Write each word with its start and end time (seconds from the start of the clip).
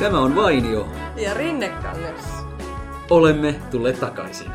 Tämä 0.00 0.20
on 0.20 0.36
Vainio. 0.36 0.88
Ja 1.16 1.34
Rinnekangas. 1.34 2.24
Olemme 3.10 3.60
tulleet 3.70 4.00
takaisin. 4.00 4.50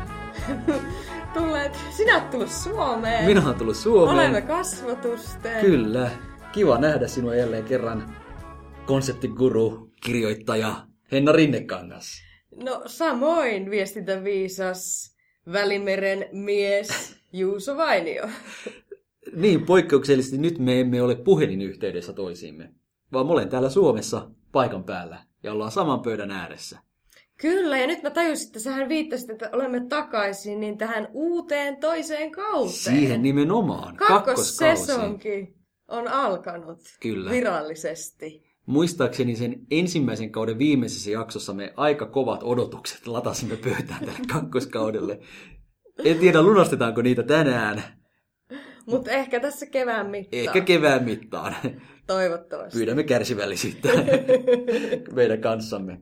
Tulleet, 1.34 1.78
sinä 1.96 2.14
oot 2.14 2.30
tullut 2.30 2.50
Suomeen. 2.50 3.24
Minä 3.24 3.44
olen 3.44 3.58
tullut 3.58 3.76
Suomeen. 3.76 4.18
Olemme 4.18 4.42
kasvotusten. 4.42 5.60
Kyllä. 5.60 6.10
Kiva 6.52 6.78
nähdä 6.78 7.06
sinua 7.06 7.34
jälleen 7.34 7.64
kerran. 7.64 8.16
Konseptiguru, 8.86 9.90
kirjoittaja 10.04 10.86
Henna 11.12 11.32
Rinnekangas. 11.32 12.06
No 12.64 12.82
samoin 12.86 13.70
viestintäviisas 13.70 15.12
Välimeren 15.52 16.26
mies 16.32 17.16
Juuso 17.32 17.76
Vainio. 17.76 18.28
Niin, 19.36 19.66
poikkeuksellisesti 19.66 20.38
nyt 20.38 20.58
me 20.58 20.80
emme 20.80 21.02
ole 21.02 21.14
puhelinyhteydessä 21.14 22.12
toisiimme, 22.12 22.70
vaan 23.12 23.26
mä 23.26 23.32
olen 23.32 23.48
täällä 23.48 23.70
Suomessa 23.70 24.30
paikan 24.52 24.84
päällä 24.84 25.25
ja 25.46 25.52
ollaan 25.52 25.70
saman 25.70 26.00
pöydän 26.00 26.30
ääressä. 26.30 26.78
Kyllä, 27.40 27.78
ja 27.78 27.86
nyt 27.86 28.02
mä 28.02 28.10
tajusin, 28.10 28.46
että 28.46 28.60
sähän 28.60 28.88
viittasit, 28.88 29.30
että 29.30 29.50
olemme 29.52 29.86
takaisin 29.88 30.60
niin 30.60 30.78
tähän 30.78 31.08
uuteen 31.12 31.76
toiseen 31.76 32.30
kauteen. 32.30 32.72
Siihen 32.72 33.22
nimenomaan. 33.22 33.96
Kakkossesonki 33.96 35.56
on 35.88 36.08
alkanut 36.08 36.80
Kyllä. 37.00 37.30
virallisesti. 37.30 38.46
Muistaakseni 38.66 39.36
sen 39.36 39.60
ensimmäisen 39.70 40.32
kauden 40.32 40.58
viimeisessä 40.58 41.10
jaksossa 41.10 41.54
me 41.54 41.72
aika 41.76 42.06
kovat 42.06 42.40
odotukset 42.42 43.06
latasimme 43.06 43.56
pöytään 43.56 44.04
tälle 44.04 44.20
kakkoskaudelle. 44.32 45.20
En 46.04 46.18
tiedä, 46.18 46.42
lunastetaanko 46.42 47.02
niitä 47.02 47.22
tänään. 47.22 47.82
Mutta 48.86 49.10
ehkä 49.10 49.40
tässä 49.40 49.66
kevään 49.66 50.06
mittaan. 50.06 50.42
Ehkä 50.42 50.60
kevään 50.60 51.04
mittaan. 51.04 51.56
Toivottavasti. 52.06 52.78
Pyydämme 52.78 53.04
kärsivällisyyttä 53.04 53.88
meidän 55.12 55.40
kanssamme. 55.40 56.00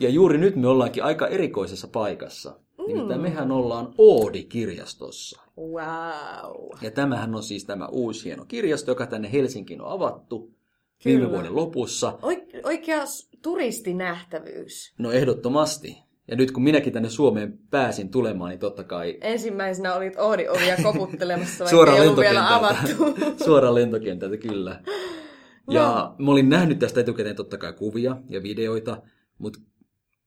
Ja 0.00 0.08
juuri 0.08 0.38
nyt 0.38 0.56
me 0.56 0.68
ollaankin 0.68 1.04
aika 1.04 1.26
erikoisessa 1.26 1.88
paikassa. 1.88 2.60
Nimittäin 2.86 3.20
mehän 3.20 3.52
ollaan 3.52 3.94
Oodi-kirjastossa. 3.98 5.40
Wow. 5.58 6.68
Ja 6.82 6.90
tämähän 6.90 7.34
on 7.34 7.42
siis 7.42 7.64
tämä 7.64 7.86
uusi 7.86 8.24
hieno 8.24 8.44
kirjasto, 8.44 8.90
joka 8.90 9.06
tänne 9.06 9.32
Helsinkiin 9.32 9.80
on 9.80 9.92
avattu 9.92 10.50
viime 11.04 11.20
Kyllä. 11.20 11.32
vuoden 11.32 11.56
lopussa. 11.56 12.18
Oik- 12.22 12.60
oikea 12.64 13.02
turistinähtävyys. 13.42 14.94
No 14.98 15.12
ehdottomasti. 15.12 16.02
Ja 16.28 16.36
nyt 16.36 16.50
kun 16.50 16.62
minäkin 16.62 16.92
tänne 16.92 17.08
Suomeen 17.08 17.58
pääsin 17.70 18.10
tulemaan, 18.10 18.50
niin 18.50 18.60
totta 18.60 18.84
kai 18.84 19.18
Ensimmäisenä 19.20 19.94
olit 19.94 20.16
Oodi 20.16 20.48
ovia 20.48 20.76
koputtelemassa, 20.82 21.64
vaikka 21.64 21.96
ei 21.96 22.00
ollut 22.00 22.20
vielä 22.20 22.54
avattu. 22.54 22.94
suoraan 23.44 23.74
lentokentältä, 23.74 24.36
kyllä. 24.36 24.80
Ja 25.70 26.14
mä 26.18 26.30
olin 26.30 26.48
nähnyt 26.48 26.78
tästä 26.78 27.00
etukäteen 27.00 27.36
totta 27.36 27.58
kai 27.58 27.72
kuvia 27.72 28.16
ja 28.28 28.42
videoita, 28.42 29.02
mutta 29.38 29.58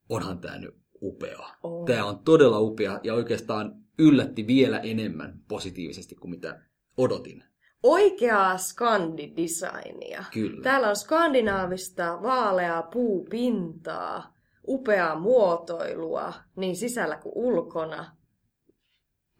onhan 0.09 0.39
tämä 0.39 0.57
nyt 0.57 0.75
upea. 1.01 1.39
On. 1.63 1.85
Tämä 1.85 2.05
on 2.05 2.19
todella 2.19 2.59
upea 2.59 2.99
ja 3.03 3.13
oikeastaan 3.13 3.75
yllätti 3.99 4.47
vielä 4.47 4.79
enemmän 4.79 5.39
positiivisesti 5.47 6.15
kuin 6.15 6.31
mitä 6.31 6.59
odotin. 6.97 7.43
Oikeaa 7.83 8.57
skandidesignia. 8.57 10.23
Kyllä. 10.33 10.63
Täällä 10.63 10.89
on 10.89 10.95
skandinaavista 10.95 12.19
vaaleaa 12.21 12.83
puupintaa, 12.83 14.40
upeaa 14.73 15.19
muotoilua, 15.19 16.33
niin 16.55 16.75
sisällä 16.75 17.17
kuin 17.17 17.33
ulkona. 17.35 18.15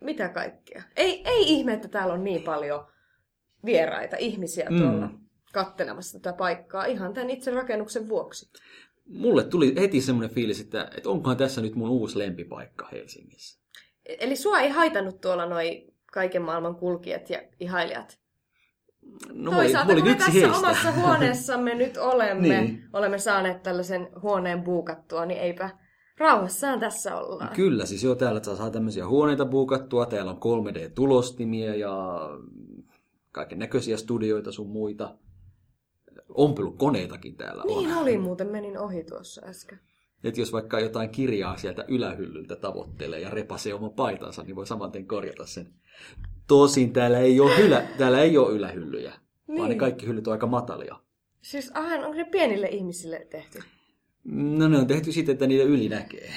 Mitä 0.02 0.30
kaikkea? 0.30 0.84
Ei, 0.96 1.22
ei 1.26 1.44
ihme, 1.54 1.74
että 1.74 1.88
täällä 1.88 2.14
on 2.14 2.24
niin 2.24 2.42
paljon 2.44 2.88
vieraita 3.66 4.16
ihmisiä 4.18 4.70
Mm. 4.70 4.78
tuolla 4.80 5.10
kattelemassa 5.54 6.20
tätä 6.20 6.38
paikkaa 6.38 6.86
ihan 6.86 7.14
tämän 7.14 7.30
itse 7.30 7.52
rakennuksen 7.52 8.10
vuoksi. 8.10 8.52
Mulle 9.06 9.44
tuli 9.44 9.76
heti 9.82 10.02
semmoinen 10.02 10.36
fiilis, 10.36 10.62
että, 10.62 10.92
että 10.98 11.10
onkohan 11.10 11.38
tässä 11.38 11.62
nyt 11.62 11.76
mun 11.76 11.90
uusi 11.90 12.20
lempipaikka 12.20 12.88
Helsingissä. 12.92 13.62
Eli 14.06 14.36
sua 14.36 14.60
ei 14.60 14.70
haitannut 14.70 15.22
tuolla 15.22 15.46
noi 15.46 15.88
kaiken 16.14 16.42
maailman 16.42 16.76
kulkijat 16.76 17.30
ja 17.30 17.42
ihailijat? 17.60 18.21
No, 19.34 19.52
Toisaalta 19.52 19.96
kun 19.96 20.04
me 20.04 20.16
tässä 20.16 20.32
heistä. 20.32 20.58
omassa 20.58 20.92
huoneessamme 20.92 21.76
nyt 21.76 21.98
olemme, 21.98 22.62
Niin. 22.62 22.84
olemme 22.94 23.18
saaneet 23.18 23.64
tällaisen 23.64 24.08
huoneen 24.22 24.62
buukattua, 24.64 25.26
niin 25.26 25.40
eipä 25.40 25.70
rauhassaan 26.18 26.80
tässä 26.80 27.16
ollaan. 27.18 27.56
Kyllä, 27.56 27.86
siis 27.86 28.04
jo 28.04 28.16
täällä 28.16 28.42
saa 28.44 28.70
tämmöisiä 28.70 29.08
huoneita 29.08 29.46
buukattua, 29.46 30.06
täällä 30.06 30.32
on 30.32 30.38
3D-tulostimia 30.38 31.76
ja 31.76 32.20
kaiken 33.32 33.60
näköisiä 33.60 33.98
studioita 33.98 34.52
sun 34.52 34.70
muita. 34.70 35.18
Ompelukoneitakin 36.30 37.36
täällä 37.38 37.64
on. 37.64 37.68
Niin 37.84 37.98
oli 37.98 38.18
muuten, 38.18 38.48
menin 38.48 38.80
ohi 38.80 39.04
tuossa 39.04 39.42
äsken. 39.46 39.80
Et 40.24 40.38
jos 40.38 40.54
vaikka 40.54 40.80
jotain 40.80 41.10
kirjaa 41.10 41.58
sieltä 41.58 41.86
ylähyllyltä 41.88 42.56
tavoittelee 42.56 43.20
ja 43.20 43.30
repasee 43.30 43.74
oman 43.74 43.94
paitansa, 43.94 44.44
niin 44.44 44.56
voi 44.56 44.68
saman 44.68 44.92
tien 44.92 45.08
korjata 45.08 45.46
sen. 45.46 45.74
Tosin 46.48 46.94
täällä 46.94 47.20
ei 47.20 47.40
ole, 47.40 47.58
hylä, 47.58 47.84
täällä 47.98 48.22
ei 48.22 48.38
ole 48.38 48.54
ylähyllyjä, 48.54 49.12
niin. 49.12 49.58
vaan 49.58 49.70
ne 49.70 49.74
Niin. 49.74 49.80
kaikki 49.80 50.08
hyllyt 50.08 50.28
on 50.28 50.34
aika 50.34 50.48
matalia. 50.48 50.96
Siis 51.42 51.72
ahan, 51.74 52.04
onko 52.04 52.18
ne 52.18 52.26
pienille 52.26 52.68
ihmisille 52.68 53.28
tehty? 53.30 53.60
No 54.24 54.68
ne 54.68 54.78
on 54.78 54.88
tehty 54.88 55.12
sitten, 55.12 55.34
että 55.34 55.48
niitä 55.48 55.64
yli 55.64 55.90
näkee. 55.90 56.34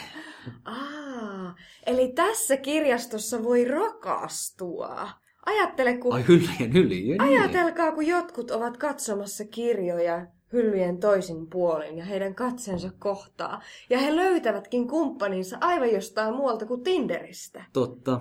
Aa, 0.64 1.54
eli 1.86 2.12
tässä 2.12 2.56
kirjastossa 2.56 3.44
voi 3.44 3.64
rakastua. 3.64 5.08
Ajattele, 5.46 5.96
kun 5.96 6.12
Ai 6.12 6.24
hyllyjen 6.28 6.76
yli, 6.76 6.94
niin. 6.94 7.20
Ajatelkaa, 7.22 7.92
kun 7.92 8.06
jotkut 8.06 8.50
ovat 8.50 8.76
katsomassa 8.76 9.44
kirjoja 9.44 10.26
hyllyjen 10.52 11.00
toisin 11.00 11.46
puolin 11.50 11.98
ja 11.98 12.04
heidän 12.04 12.34
katseensa 12.34 12.90
kohtaa. 12.98 13.62
Ja 13.90 13.98
he 13.98 14.16
löytävätkin 14.16 14.88
kumppaninsa 14.88 15.58
aivan 15.60 15.92
jostain 15.92 16.34
muualta 16.34 16.66
kuin 16.66 16.82
Tinderistä. 16.82 17.64
Totta. 17.72 18.20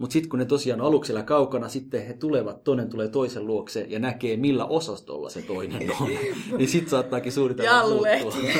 Mutta 0.00 0.12
sitten 0.12 0.30
kun 0.30 0.38
ne 0.38 0.44
tosiaan 0.44 0.80
on 0.80 0.86
aluksella 0.86 1.22
kaukana, 1.22 1.68
sitten 1.68 2.06
he 2.06 2.12
tulevat, 2.12 2.64
toinen 2.64 2.90
tulee 2.90 3.08
toisen 3.08 3.46
luokse 3.46 3.86
ja 3.88 3.98
näkee 3.98 4.36
millä 4.36 4.64
osastolla 4.64 5.30
se 5.30 5.42
toinen 5.42 5.90
on. 6.00 6.08
niin 6.58 6.68
sitten 6.68 6.90
saattaakin 6.90 7.32
suunnitella 7.32 7.70
Jallulehti. 7.70 8.24
muuttua. 8.24 8.50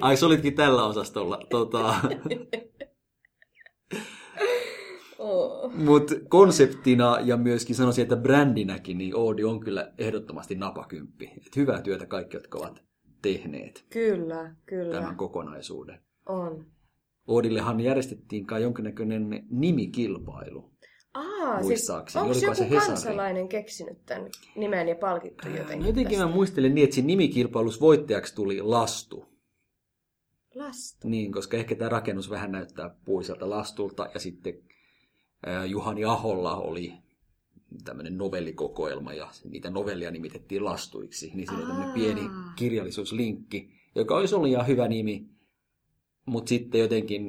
Ai, 0.00 0.14
olitkin 0.26 0.54
tällä 0.54 0.84
osastolla. 0.84 1.38
Tota, 1.50 1.94
Oh. 5.18 5.72
Mutta 5.74 6.14
konseptina 6.28 7.18
ja 7.24 7.36
myöskin 7.36 7.76
sanoisin, 7.76 8.02
että 8.02 8.16
brändinäkin, 8.16 8.98
niin 8.98 9.16
Oodi 9.16 9.44
on 9.44 9.60
kyllä 9.60 9.92
ehdottomasti 9.98 10.54
napakymppi. 10.54 11.24
Et 11.46 11.56
hyvää 11.56 11.82
työtä 11.82 12.06
kaikki, 12.06 12.36
jotka 12.36 12.58
ovat 12.58 12.82
tehneet 13.22 13.84
Kyllä, 13.90 14.54
kyllä. 14.66 14.92
tämän 14.94 15.16
kokonaisuuden. 15.16 16.00
On. 16.26 16.66
Oodillehan 17.26 17.80
järjestettiin 17.80 18.46
kai 18.46 18.62
jonkinnäköinen 18.62 19.46
nimikilpailu. 19.50 20.70
Aa, 21.14 21.54
siis 21.56 21.66
Muistaakseni. 21.66 22.22
onko 22.22 22.32
Oliko 22.32 22.46
joku 22.46 22.56
se 22.56 22.70
Hesari? 22.70 22.86
kansalainen 22.86 23.48
keksinyt 23.48 24.06
tämän 24.06 24.30
nimen 24.56 24.88
ja 24.88 24.94
palkittu 24.96 25.48
jotenkin 25.48 25.86
Jotenkin 25.86 26.18
mä 26.18 26.24
tästä? 26.24 26.34
muistelen 26.36 26.74
niin, 26.74 26.84
että 26.84 26.94
siinä 26.94 27.06
nimikilpailussa 27.06 27.80
voittajaksi 27.80 28.34
tuli 28.34 28.62
Lastu. 28.62 29.26
Lastu. 30.54 31.08
Niin, 31.08 31.32
koska 31.32 31.56
ehkä 31.56 31.74
tämä 31.74 31.88
rakennus 31.88 32.30
vähän 32.30 32.52
näyttää 32.52 32.90
puiselta 33.04 33.50
lastulta. 33.50 34.08
Ja 34.14 34.20
sitten 34.20 34.54
ää, 35.46 35.64
Juhani 35.64 36.04
Aholla 36.04 36.56
oli 36.56 36.92
tämmöinen 37.84 38.18
novellikokoelma 38.18 39.12
ja 39.12 39.28
niitä 39.50 39.70
novellia 39.70 40.10
nimitettiin 40.10 40.64
lastuiksi. 40.64 41.30
Niin 41.34 41.46
siinä 41.48 41.62
on 41.62 41.68
tämmöinen 41.68 41.94
pieni 41.94 42.20
kirjallisuuslinkki, 42.56 43.70
joka 43.94 44.16
olisi 44.16 44.34
ollut 44.34 44.48
ihan 44.48 44.66
hyvä 44.66 44.88
nimi. 44.88 45.33
Mutta 46.26 46.48
sitten 46.48 46.80
jotenkin 46.80 47.22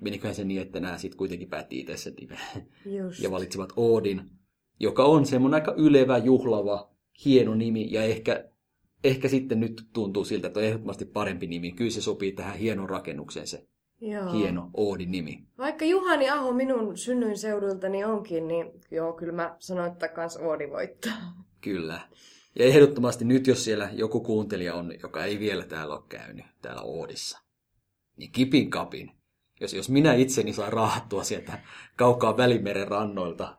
meniköhän 0.00 0.34
se 0.34 0.44
niin, 0.44 0.62
että 0.62 0.80
nämä 0.80 0.98
sitten 0.98 1.18
kuitenkin 1.18 1.48
päätti 1.48 1.80
itse 1.80 1.96
sen 1.96 2.14
nimen 2.20 2.38
Just. 2.86 3.22
ja 3.22 3.30
valitsivat 3.30 3.72
Oodin, 3.76 4.22
joka 4.80 5.04
on 5.04 5.26
semmoinen 5.26 5.54
aika 5.54 5.74
ylevä, 5.76 6.18
juhlava, 6.18 6.90
hieno 7.24 7.54
nimi 7.54 7.92
ja 7.92 8.02
ehkä, 8.02 8.44
ehkä 9.04 9.28
sitten 9.28 9.60
nyt 9.60 9.86
tuntuu 9.92 10.24
siltä, 10.24 10.46
että 10.46 10.60
on 10.60 10.66
ehdottomasti 10.66 11.04
parempi 11.04 11.46
nimi. 11.46 11.72
Kyllä 11.72 11.90
se 11.90 12.00
sopii 12.00 12.32
tähän 12.32 12.58
hienon 12.58 12.90
rakennukseen 12.90 13.46
se 13.46 13.66
Joo. 14.00 14.32
hieno 14.32 14.70
Oodin 14.74 15.10
nimi. 15.10 15.46
Vaikka 15.58 15.84
Juhani 15.84 16.30
Aho 16.30 16.52
minun 16.52 16.96
synnyinseudultani 16.96 18.04
onkin, 18.04 18.48
niin 18.48 18.70
joo, 18.90 19.12
kyllä 19.12 19.32
mä 19.32 19.56
sanoin, 19.58 19.92
että 19.92 20.08
kans 20.08 20.36
Oodi 20.36 20.70
voittaa. 20.70 21.12
Kyllä. 21.60 22.00
Ja 22.58 22.64
ehdottomasti 22.64 23.24
nyt, 23.24 23.46
jos 23.46 23.64
siellä 23.64 23.90
joku 23.92 24.20
kuuntelija 24.20 24.74
on, 24.74 24.92
joka 25.02 25.24
ei 25.24 25.38
vielä 25.38 25.64
täällä 25.64 25.94
ole 25.94 26.02
käynyt, 26.08 26.46
täällä 26.62 26.82
Oodissa, 26.82 27.38
niin 28.20 28.32
kipin 28.32 28.70
kapin. 28.70 29.10
Jos, 29.60 29.74
jos 29.74 29.88
minä 29.88 30.14
itseni 30.14 30.52
saan 30.52 30.72
raahattua 30.72 31.24
sieltä 31.24 31.58
kaukaa 31.96 32.36
Välimeren 32.36 32.88
rannoilta 32.88 33.56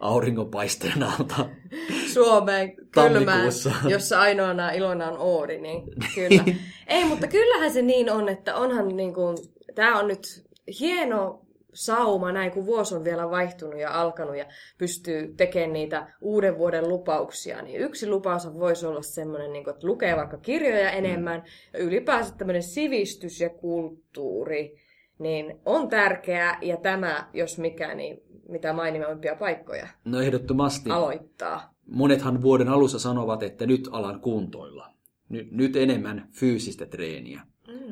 auringonpaisteen 0.00 1.02
alta, 1.02 1.48
Suomeen 2.14 2.76
kylmään, 2.90 3.52
jossa 3.88 4.20
ainoana 4.20 4.70
ilona 4.70 5.08
on 5.08 5.18
Oodi, 5.18 5.58
niin 5.58 5.82
kyllä. 6.14 6.44
Ei, 6.86 7.04
mutta 7.04 7.26
kyllähän 7.26 7.72
se 7.72 7.82
niin 7.82 8.12
on, 8.12 8.28
että 8.28 8.54
onhan 8.54 8.96
niin 8.96 9.14
kuin, 9.14 9.36
tämä 9.74 9.98
on 9.98 10.08
nyt 10.08 10.44
hieno 10.80 11.43
sauma 11.74 12.32
näin, 12.32 12.52
kun 12.52 12.66
vuosi 12.66 12.94
on 12.94 13.04
vielä 13.04 13.30
vaihtunut 13.30 13.80
ja 13.80 14.00
alkanut 14.00 14.36
ja 14.36 14.46
pystyy 14.78 15.34
tekemään 15.36 15.72
niitä 15.72 16.14
uuden 16.20 16.58
vuoden 16.58 16.88
lupauksia, 16.88 17.62
niin 17.62 17.80
yksi 17.80 18.08
lupaus 18.08 18.54
voisi 18.54 18.86
olla 18.86 19.02
semmoinen, 19.02 19.52
niin 19.52 19.70
että 19.70 19.86
lukee 19.86 20.16
vaikka 20.16 20.36
kirjoja 20.38 20.90
enemmän 20.90 21.42
ja 21.72 21.78
ylipäänsä 21.78 22.34
tämmöinen 22.34 22.62
sivistys 22.62 23.40
ja 23.40 23.50
kulttuuri, 23.50 24.76
niin 25.18 25.60
on 25.64 25.88
tärkeää 25.88 26.58
ja 26.62 26.76
tämä, 26.76 27.28
jos 27.32 27.58
mikä, 27.58 27.94
niin 27.94 28.22
mitä 28.48 28.72
mainimampia 28.72 29.36
paikkoja 29.36 29.88
No 30.04 30.20
ehdottomasti. 30.20 30.90
aloittaa. 30.90 31.74
Monethan 31.86 32.42
vuoden 32.42 32.68
alussa 32.68 32.98
sanovat, 32.98 33.42
että 33.42 33.66
nyt 33.66 33.88
alan 33.92 34.20
kuntoilla. 34.20 34.90
Nyt, 35.28 35.50
nyt 35.50 35.76
enemmän 35.76 36.28
fyysistä 36.30 36.86
treeniä. 36.86 37.40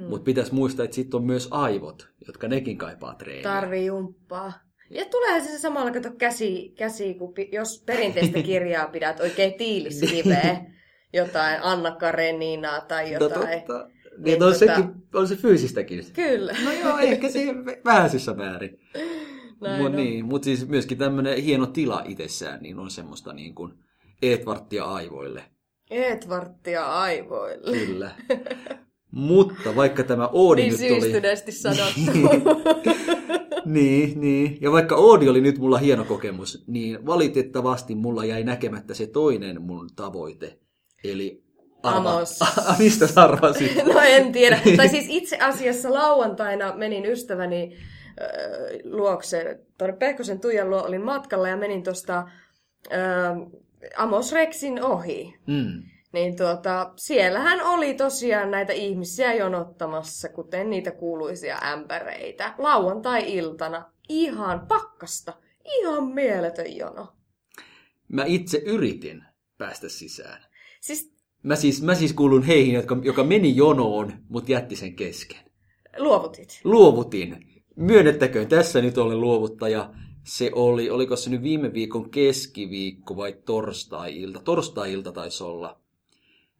Mm. 0.02 0.08
Mutta 0.08 0.24
pitäisi 0.24 0.54
muistaa, 0.54 0.84
että 0.84 0.94
sitten 0.94 1.18
on 1.20 1.26
myös 1.26 1.48
aivot, 1.50 2.08
jotka 2.26 2.48
nekin 2.48 2.78
kaipaa 2.78 3.14
treeniä. 3.14 3.42
Tarvii 3.42 3.86
jumppaa. 3.86 4.52
Ja 4.90 5.04
tuleehan 5.04 5.42
se 5.42 5.58
samalla, 5.58 5.90
kato 5.90 6.10
käsi, 6.18 6.74
käsi 6.78 7.14
kun 7.14 7.34
pi- 7.34 7.48
jos 7.52 7.82
perinteistä 7.86 8.42
kirjaa 8.52 8.88
pidät 8.88 9.20
oikein 9.20 9.54
tiiliskiveä, 9.54 10.64
jotain 11.12 11.62
Anna 11.62 11.96
Kareninaa 11.96 12.80
tai 12.80 13.04
No 13.04 13.10
jotain. 13.12 13.58
totta. 13.62 13.88
Niin 13.88 14.24
Niin, 14.24 14.42
on, 14.42 14.52
tota- 14.52 14.56
sekin, 14.58 14.84
on 15.14 15.28
se 15.28 15.36
fyysistäkin. 15.36 16.04
Kyllä. 16.12 16.52
No 16.64 16.72
joo, 16.72 16.98
ehkä 16.98 17.28
se 17.28 17.40
vähäisissä 17.84 18.34
määrin. 18.34 18.78
Näin 19.60 19.82
Mut 19.82 19.90
on. 19.90 19.96
niin, 19.96 20.24
mutta 20.24 20.44
siis 20.44 20.68
myöskin 20.68 20.98
tämmöinen 20.98 21.42
hieno 21.42 21.66
tila 21.66 22.02
itsessään, 22.08 22.62
niin 22.62 22.78
on 22.78 22.90
semmoista 22.90 23.32
niin 23.32 23.54
kuin 23.54 23.72
Edwardtia 24.22 24.84
aivoille. 24.84 25.42
Edwardtia 25.90 26.86
aivoille. 26.86 27.78
Kyllä. 27.78 28.10
Mutta 29.12 29.76
vaikka 29.76 30.04
tämä 30.04 30.28
Oodi 30.32 30.62
Niin 30.62 30.80
nyt 30.80 31.02
oli... 31.02 31.52
sanottu. 31.52 32.00
Niin, 33.64 34.20
niin. 34.20 34.58
Ja 34.60 34.72
vaikka 34.72 34.96
Oodi 34.96 35.28
oli 35.28 35.40
nyt 35.40 35.58
mulla 35.58 35.78
hieno 35.78 36.04
kokemus, 36.04 36.64
niin 36.66 37.06
valitettavasti 37.06 37.94
mulla 37.94 38.24
jäi 38.24 38.44
näkemättä 38.44 38.94
se 38.94 39.06
toinen 39.06 39.62
mun 39.62 39.88
tavoite. 39.96 40.58
Eli 41.04 41.42
Amos. 41.82 42.40
Mistä 42.78 43.06
sä 43.06 43.22
arvasit? 43.22 43.84
no 43.94 44.00
en 44.00 44.32
tiedä. 44.32 44.60
tai 44.76 44.88
siis 44.88 45.06
itse 45.08 45.38
asiassa 45.38 45.92
lauantaina 45.92 46.74
menin 46.76 47.06
ystäväni 47.06 47.76
äh, 48.22 48.28
luokse, 48.84 49.60
tuonne 49.78 49.96
Pehkosen 49.96 50.40
Tuijan 50.40 50.70
luo 50.70 50.82
olin 50.82 51.04
matkalla 51.04 51.48
ja 51.48 51.56
menin 51.56 51.82
tuosta 51.82 52.18
äh, 52.92 53.36
Amos 53.96 54.32
Rexin 54.32 54.84
ohi. 54.84 55.34
Mm. 55.46 55.82
Niin 56.12 56.36
tuota, 56.36 56.92
siellähän 56.96 57.60
oli 57.62 57.94
tosiaan 57.94 58.50
näitä 58.50 58.72
ihmisiä 58.72 59.34
jonottamassa, 59.34 60.28
kuten 60.28 60.70
niitä 60.70 60.90
kuuluisia 60.90 61.58
ämpäreitä. 61.72 62.54
Lauantai-iltana. 62.58 63.92
Ihan 64.08 64.66
pakkasta. 64.66 65.32
Ihan 65.64 66.04
mieletön 66.04 66.76
jono. 66.76 67.08
Mä 68.08 68.24
itse 68.24 68.58
yritin 68.58 69.24
päästä 69.58 69.88
sisään. 69.88 70.46
Siis 70.80 71.12
Mä 71.42 71.56
siis, 71.56 71.82
mä 71.82 71.94
siis 71.94 72.12
kuulun 72.12 72.42
heihin, 72.42 72.74
jotka, 72.74 72.96
joka 73.02 73.24
meni 73.24 73.56
jonoon, 73.56 74.12
mutta 74.28 74.52
jätti 74.52 74.76
sen 74.76 74.94
kesken. 74.96 75.40
luovutit. 75.98 76.60
Luovutin. 76.64 77.46
Myönnettäköön, 77.76 78.48
tässä 78.48 78.80
nyt 78.80 78.98
olen 78.98 79.20
luovuttaja. 79.20 79.94
Se 80.24 80.50
oli, 80.54 80.90
oliko 80.90 81.16
se 81.16 81.30
nyt 81.30 81.42
viime 81.42 81.72
viikon 81.72 82.10
keskiviikko 82.10 83.16
vai 83.16 83.32
torstai-ilta? 83.44 84.40
Torstai-ilta 84.40 85.12
taisi 85.12 85.44
olla. 85.44 85.81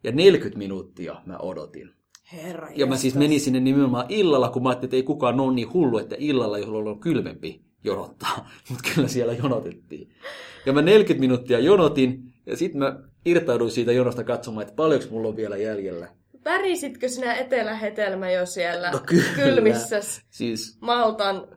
Ja 0.04 0.12
40 0.12 0.58
minuuttia 0.58 1.16
mä 1.26 1.38
odotin. 1.38 1.90
Herra 2.32 2.68
Ja 2.76 2.86
mä 2.86 2.96
siis 2.96 3.14
menin 3.14 3.40
sinne 3.40 3.60
nimenomaan 3.60 4.06
illalla, 4.08 4.48
kun 4.48 4.62
mä 4.62 4.68
ajattelin, 4.68 4.86
että 4.88 4.96
ei 4.96 5.02
kukaan 5.02 5.40
ole 5.40 5.54
niin 5.54 5.72
hullu, 5.72 5.98
että 5.98 6.16
illalla, 6.18 6.58
jolloin 6.58 6.88
on 6.88 7.00
kylmempi, 7.00 7.62
jonottaa. 7.84 8.50
Mutta 8.68 8.90
kyllä 8.94 9.08
siellä 9.08 9.32
jonotettiin. 9.32 10.12
Ja 10.66 10.72
mä 10.72 10.82
40 10.82 11.20
minuuttia 11.20 11.58
jonotin, 11.58 12.22
ja 12.46 12.56
sitten 12.56 12.78
mä 12.78 13.00
irtauduin 13.26 13.70
siitä 13.70 13.92
jonosta 13.92 14.24
katsomaan, 14.24 14.62
että 14.62 14.74
paljonko 14.74 15.06
mulla 15.10 15.28
on 15.28 15.36
vielä 15.36 15.56
jäljellä. 15.56 16.08
Värisitkö 16.44 17.08
sinä 17.08 17.34
etelähetelmä 17.34 18.30
jo 18.30 18.46
siellä 18.46 18.90
No 18.90 19.00
kyllä. 19.06 19.24
kylmissäs 19.36 20.22
Siis 20.30 20.78
Maltan 20.80 21.48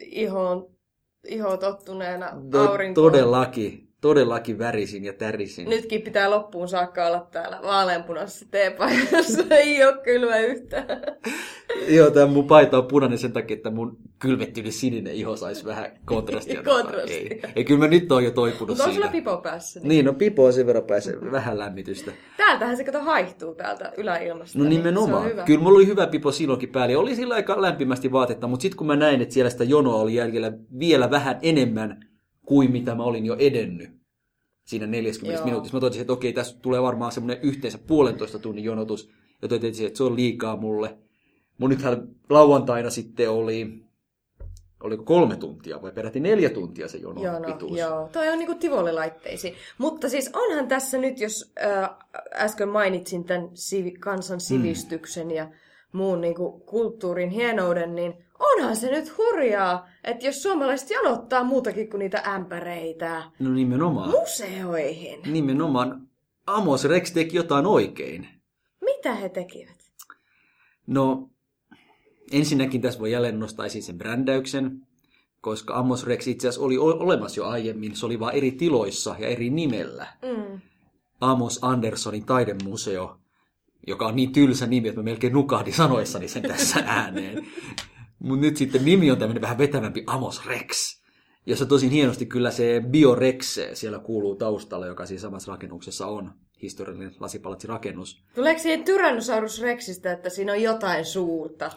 ihoon, 0.00 0.70
ihoon 1.28 1.58
tottuneena 1.58 2.30
no, 2.52 2.68
aurinkoon? 2.68 3.12
todellakin, 3.12 3.85
todellakin 4.06 4.58
värisin 4.58 5.04
ja 5.04 5.12
tärisin. 5.12 5.68
Nytkin 5.68 6.02
pitää 6.02 6.30
loppuun 6.30 6.68
saakka 6.68 7.06
olla 7.06 7.26
täällä 7.30 7.60
vaaleanpunaisessa 7.62 8.46
teepaidassa. 8.50 9.42
Ei 9.56 9.84
ole 9.84 9.98
kylmä 10.02 10.38
yhtään. 10.38 10.86
Joo, 11.96 12.10
tämä 12.10 12.26
mun 12.26 12.46
paita 12.46 12.78
on 12.78 12.86
punainen 12.86 13.18
sen 13.18 13.32
takia, 13.32 13.56
että 13.56 13.70
mun 13.70 13.98
kylmettynyt 14.18 14.74
sininen 14.74 15.14
iho 15.14 15.36
saisi 15.36 15.64
vähän 15.64 15.90
kontrastia. 16.04 16.62
Kontrastia. 16.62 17.16
Ei, 17.16 17.42
ei, 17.56 17.64
kyllä 17.64 17.80
mä 17.80 17.88
nyt 17.88 18.12
oon 18.12 18.24
jo 18.24 18.30
toipunut 18.30 18.68
Mutta 18.68 18.84
on 18.84 18.94
sulla 18.94 19.08
pipo 19.08 19.36
päässä. 19.36 19.80
Niin. 19.80 19.88
Niin, 19.88 20.04
no 20.04 20.12
pipo 20.12 20.44
on 20.44 20.52
sen 20.52 20.66
verran 20.66 20.84
pääsee 20.84 21.14
vähän 21.32 21.58
lämmitystä. 21.58 22.12
Täältähän 22.36 22.76
se 22.76 22.84
kato 22.84 23.00
haihtuu 23.00 23.54
täältä 23.54 23.92
yläilmasta. 23.96 24.58
No 24.58 24.64
niin 24.64 24.76
nimenomaan. 24.76 25.30
Hyvä. 25.30 25.42
Kyllä 25.42 25.60
mulla 25.60 25.76
oli 25.76 25.86
hyvä 25.86 26.06
pipo 26.06 26.32
silloinkin 26.32 26.68
päällä. 26.68 26.98
Oli 26.98 27.16
sillä 27.16 27.34
aika 27.34 27.62
lämpimästi 27.62 28.12
vaatetta, 28.12 28.46
mutta 28.46 28.62
sitten 28.62 28.78
kun 28.78 28.86
mä 28.86 28.96
näin, 28.96 29.22
että 29.22 29.34
siellä 29.34 29.50
sitä 29.50 29.64
jonoa 29.64 29.96
oli 29.96 30.14
jäljellä 30.14 30.52
vielä 30.78 31.10
vähän 31.10 31.38
enemmän 31.42 32.00
kuin 32.46 32.72
mitä 32.72 32.94
mä 32.94 33.02
olin 33.02 33.26
jo 33.26 33.36
edennyt 33.38 33.90
siinä 34.66 34.86
40 34.86 35.38
Joo. 35.38 35.46
minuutissa. 35.46 35.76
Mä 35.76 35.80
totesin, 35.80 36.00
että 36.00 36.12
okei, 36.12 36.32
tässä 36.32 36.56
tulee 36.62 36.82
varmaan 36.82 37.12
semmoinen 37.12 37.42
yhteensä 37.42 37.78
puolentoista 37.78 38.38
tunnin 38.38 38.64
jonotus. 38.64 39.10
Ja 39.42 39.48
totesin, 39.48 39.86
että 39.86 39.96
se 39.96 40.04
on 40.04 40.16
liikaa 40.16 40.56
mulle. 40.56 40.98
Mun 41.58 41.70
nythän 41.70 42.08
lauantaina 42.30 42.90
sitten 42.90 43.30
oli, 43.30 43.82
oliko 44.82 45.02
kolme 45.04 45.36
tuntia 45.36 45.82
vai 45.82 45.92
peräti 45.92 46.20
neljä 46.20 46.50
tuntia 46.50 46.88
se 46.88 46.98
jono 46.98 47.22
Joo, 47.22 47.38
no, 47.38 47.52
pituus. 47.52 47.78
joo. 47.78 48.08
Toi 48.12 48.28
on 48.28 48.38
niinku 48.38 48.54
tivolilaitteisiin. 48.54 49.54
Mutta 49.78 50.08
siis 50.08 50.30
onhan 50.32 50.68
tässä 50.68 50.98
nyt, 50.98 51.20
jos 51.20 51.52
äh, 51.64 51.90
äsken 52.34 52.68
mainitsin 52.68 53.24
tämän 53.24 53.48
sivi, 53.54 53.90
kansan 53.92 54.40
sivistyksen 54.40 55.30
ja 55.30 55.48
muun 55.92 56.20
niinku 56.20 56.60
kulttuurin 56.66 57.30
hienouden, 57.30 57.94
niin 57.94 58.25
onhan 58.38 58.76
se 58.76 58.90
nyt 58.90 59.18
hurjaa, 59.18 59.88
että 60.04 60.26
jos 60.26 60.42
suomalaiset 60.42 60.90
janottaa 60.90 61.44
muutakin 61.44 61.90
kuin 61.90 61.98
niitä 61.98 62.18
ämpäreitä 62.34 63.22
No 63.38 63.50
nimenomaan. 63.50 64.10
museoihin. 64.10 65.20
Nimenomaan 65.32 66.08
Amos 66.46 66.84
Rex 66.84 67.12
teki 67.12 67.36
jotain 67.36 67.66
oikein. 67.66 68.28
Mitä 68.84 69.14
he 69.14 69.28
tekivät? 69.28 69.76
No, 70.86 71.30
ensinnäkin 72.32 72.80
tässä 72.80 73.00
voi 73.00 73.12
jälleen 73.12 73.40
nostaa 73.40 73.66
esiin 73.66 73.82
sen 73.82 73.98
brändäyksen, 73.98 74.80
koska 75.40 75.74
Amos 75.74 76.06
Rex 76.06 76.26
itse 76.26 76.48
asiassa 76.48 76.64
oli 76.66 76.78
olemassa 76.78 77.40
jo 77.40 77.46
aiemmin, 77.46 77.96
se 77.96 78.06
oli 78.06 78.20
vain 78.20 78.36
eri 78.36 78.50
tiloissa 78.52 79.16
ja 79.18 79.28
eri 79.28 79.50
nimellä. 79.50 80.06
Mm. 80.22 80.60
Amos 81.20 81.58
Andersonin 81.62 82.24
taidemuseo, 82.24 83.16
joka 83.86 84.06
on 84.06 84.16
niin 84.16 84.32
tylsä 84.32 84.66
nimi, 84.66 84.88
että 84.88 85.00
mä 85.00 85.04
melkein 85.04 85.32
nukahdin 85.32 85.74
sanoessani 85.74 86.28
sen 86.28 86.42
tässä 86.42 86.82
ääneen. 86.86 87.46
Mutta 88.18 88.46
nyt 88.46 88.56
sitten 88.56 88.84
nimi 88.84 89.10
on 89.10 89.18
tämmöinen 89.18 89.42
vähän 89.42 89.58
vetävämpi 89.58 90.04
Amos 90.06 90.46
Rex, 90.46 91.00
jossa 91.46 91.66
tosin 91.66 91.90
hienosti 91.90 92.26
kyllä 92.26 92.50
se 92.50 92.82
Biorex 92.90 93.58
siellä 93.74 93.98
kuuluu 93.98 94.36
taustalla, 94.36 94.86
joka 94.86 95.06
siis 95.06 95.22
samassa 95.22 95.52
rakennuksessa 95.52 96.06
on 96.06 96.32
historiallinen 96.62 97.14
lasipalatsirakennus. 97.20 98.22
Tuleeko 98.34 98.60
siihen 98.60 98.84
Tyrannosaurus 98.84 99.60
Rexistä, 99.62 100.12
että 100.12 100.30
siinä 100.30 100.52
on 100.52 100.62
jotain 100.62 101.04
suurta? 101.04 101.70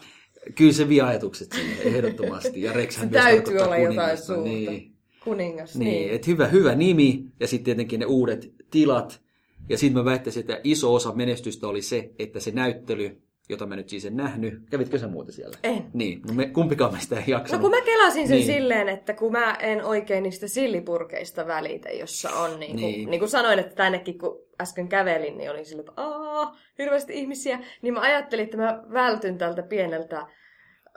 Kyllä 0.56 0.74
se 0.74 0.90
vie 0.90 1.02
ajatukset 1.02 1.52
siihen 1.52 1.96
ehdottomasti. 1.96 2.62
Ja 2.62 2.74
Rexhän 2.74 3.10
Se 3.10 3.12
myös 3.12 3.24
täytyy 3.24 3.58
olla 3.58 3.78
jotain 3.78 3.96
kuningasta, 3.96 4.26
suurta. 4.26 4.44
Niin, 4.44 4.96
Kuningas, 5.24 5.76
niin. 5.76 5.92
niin. 5.92 6.12
Et 6.12 6.28
hyvä, 6.28 6.48
hyvä 6.48 6.76
nimi 6.76 7.26
ja 7.40 7.48
sitten 7.48 7.66
tietenkin 7.66 8.00
ne 8.00 8.06
uudet 8.06 8.54
tilat. 8.72 9.22
Ja 9.70 9.78
sitten 9.78 9.98
mä 9.98 10.06
väittäisin, 10.06 10.40
että 10.40 10.62
iso 10.64 10.94
osa 10.94 11.12
menestystä 11.16 11.68
oli 11.68 11.82
se, 11.82 12.12
että 12.20 12.40
se 12.40 12.52
näyttely, 12.52 13.22
jota 13.50 13.66
mä 13.66 13.76
nyt 13.76 13.90
siis 13.90 14.06
en 14.06 14.18
nähnyt. 14.18 14.64
Kävitkö 14.72 14.98
sä 15.00 15.08
muuta 15.08 15.32
siellä? 15.32 15.58
En. 15.64 15.86
Niin, 15.94 16.22
no 16.28 16.34
me, 16.34 16.46
kumpikaan 16.48 16.92
meistä 16.92 17.16
ei 17.16 17.22
No 17.22 17.28
jaksanut. 17.28 17.62
kun 17.62 17.72
mä 17.72 17.82
kelasin 17.86 18.28
sen 18.28 18.38
Niin. 18.38 18.46
silleen, 18.48 18.90
että 18.90 19.14
kun 19.14 19.32
mä 19.32 19.54
en 19.54 19.84
oikein 19.86 20.24
niistä 20.24 20.48
sillipurkeista 20.48 21.48
välitä, 21.48 21.90
jossa 21.90 22.30
on 22.30 22.60
niin 22.60 22.72
kuin, 22.72 22.82
Niin. 22.82 23.10
niin. 23.10 23.20
kuin 23.20 23.30
sanoin, 23.30 23.60
että 23.60 23.76
tännekin 23.76 24.18
kun 24.20 24.42
äsken 24.62 24.88
kävelin, 24.90 25.38
niin 25.38 25.52
olin 25.52 25.66
sillä, 25.66 25.80
että 25.80 25.92
aah, 26.02 26.58
hirveästi 26.78 27.14
ihmisiä, 27.14 27.60
niin 27.82 27.94
mä 27.94 28.00
ajattelin, 28.02 28.46
että 28.46 28.58
mä 28.58 28.84
vältyn 28.94 29.38
tältä 29.38 29.64
pieneltä 29.64 30.28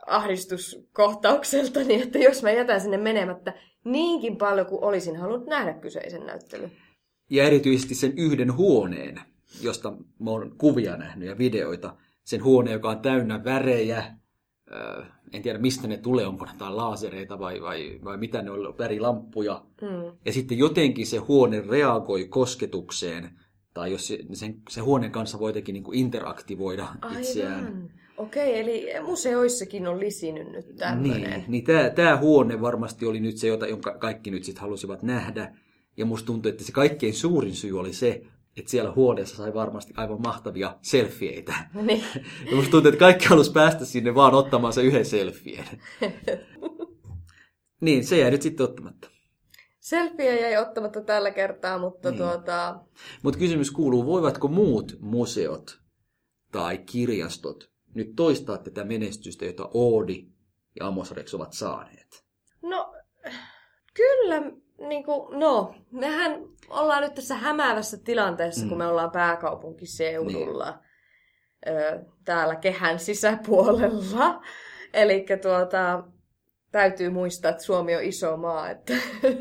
ahdistuskohtaukselta, 0.07 1.81
niin 1.81 2.03
että 2.03 2.19
jos 2.19 2.43
mä 2.43 2.51
jätän 2.51 2.81
sinne 2.81 2.97
menemättä 2.97 3.53
niinkin 3.85 4.37
paljon 4.37 4.67
kuin 4.67 4.85
olisin 4.85 5.17
halunnut 5.17 5.49
nähdä 5.49 5.73
kyseisen 5.75 6.27
näyttelyn. 6.27 6.73
Ja 7.31 7.45
erityisesti 7.45 7.95
sen 7.95 8.13
yhden 8.19 8.57
huoneen, 8.57 9.21
josta 9.63 9.93
mä 10.21 10.31
oon 10.31 10.55
kuvia 10.59 10.97
nähnyt 10.97 11.29
ja 11.29 11.39
videoita. 11.39 11.97
Sen 12.25 12.45
huoneen, 12.45 12.75
joka 12.75 12.91
on 12.91 13.01
täynnä 13.01 13.45
värejä. 13.45 14.05
En 15.33 15.43
tiedä 15.43 15.59
mistä 15.59 15.89
ne 15.89 15.97
tulee, 15.97 16.27
onko 16.27 16.45
ne 16.45 16.53
jotain 16.53 16.77
laasereita 16.77 17.39
vai, 17.39 17.63
vai, 17.63 18.01
vai 18.05 18.17
mitä 18.17 18.43
ne 18.43 18.51
on, 18.51 18.79
värilamppuja. 18.79 19.65
Hmm. 19.81 20.19
Ja 20.25 20.33
sitten 20.33 20.59
jotenkin 20.59 21.07
se 21.07 21.17
huone 21.17 21.61
reagoi 21.61 22.25
kosketukseen, 22.29 23.31
tai 23.75 23.93
jos 23.93 24.09
se, 24.09 24.19
sen, 24.33 24.55
se 24.71 24.81
huoneen 24.81 25.13
kanssa 25.13 25.39
voi 25.39 25.49
jotenkin 25.49 25.73
niin 25.73 25.85
kuin 25.85 25.99
interaktivoida 25.99 26.89
itseään. 27.19 27.65
Aivan. 27.65 27.91
Okei, 28.17 28.61
eli 28.61 28.87
museoissakin 29.07 29.87
on 29.87 30.01
lisinyt 30.01 30.53
nyt 30.53 30.77
tämmöinen. 30.77 31.31
Niin, 31.31 31.45
niin 31.49 31.65
tämä, 31.65 31.91
tämä 31.91 32.17
huone 32.17 32.61
varmasti 32.61 33.07
oli 33.07 33.21
nyt 33.21 33.37
se, 33.37 33.47
jota, 33.47 33.67
jonka 33.67 33.99
kaikki 33.99 34.31
nyt 34.31 34.45
sitten 34.45 34.63
halusivat 34.63 35.03
nähdä. 35.03 35.57
Ja 35.97 36.07
musta 36.07 36.27
tuntuu, 36.27 36.51
että 36.51 36.65
se 36.65 36.73
kaikkein 36.73 37.15
suurin 37.15 37.55
syy 37.55 37.81
oli 37.81 37.93
se, 37.93 38.23
että 38.57 38.71
siellä 38.71 38.93
huoneessa 38.93 39.37
sai 39.37 39.55
varmasti 39.55 39.95
aivan 39.97 40.23
mahtavia 40.23 40.77
selfieitä. 40.83 41.55
Niin. 41.75 42.05
Ja 42.51 42.57
musta 42.57 42.71
tuntuu, 42.71 42.89
että 42.89 42.99
kaikki 42.99 43.27
halusi 43.27 43.53
päästä 43.53 43.85
sinne 43.85 44.15
vaan 44.15 44.35
ottamaan 44.35 44.73
se 44.73 44.83
yhden 44.83 45.05
selfien. 45.05 45.65
niin, 47.81 48.05
se 48.05 48.19
jäi 48.19 48.31
nyt 48.31 48.43
sitten 48.43 48.65
ottamatta. 48.65 49.09
Selfie 49.81 50.41
jäi 50.41 50.57
ottamatta 50.57 51.01
tällä 51.01 51.31
kertaa, 51.31 51.79
mutta 51.79 52.11
niin. 52.11 52.19
tuota... 52.19 52.81
Mutta 53.23 53.39
kysymys 53.39 53.71
kuuluu, 53.71 54.07
voivatko 54.07 54.49
muut 54.49 54.97
museot 55.01 55.81
tai 56.53 56.79
kirjastot 56.79 57.73
nyt 57.95 58.13
toistaa 58.17 58.59
tätä 58.59 58.85
menestystä, 58.85 59.45
jota 59.45 59.71
Oodi 59.75 60.27
ja 60.81 60.87
Amos 60.87 61.11
Rex 61.11 61.35
ovat 61.35 61.53
saaneet? 61.53 62.25
No, 62.63 62.95
kyllä, 63.95 64.53
niin 64.89 65.05
kuin, 65.05 65.41
no, 65.41 65.75
mehän 65.91 66.43
ollaan 66.71 67.03
nyt 67.03 67.15
tässä 67.15 67.35
hämäävässä 67.35 67.97
tilanteessa, 68.05 68.63
mm. 68.63 68.69
kun 68.69 68.79
me 68.79 68.87
ollaan 68.87 69.11
pääkaupunkiseudulla, 69.11 70.79
niin. 71.67 71.77
ö, 71.77 72.05
täällä 72.25 72.57
kehän 72.57 72.99
sisäpuolella. 72.99 74.43
Eli 74.95 75.27
tuota, 75.43 76.05
täytyy 76.73 77.11
muistaa, 77.11 77.51
että 77.51 77.63
Suomi 77.63 77.97
on 77.97 78.03
iso 78.03 78.37
maa, 78.37 78.71
että 78.71 78.93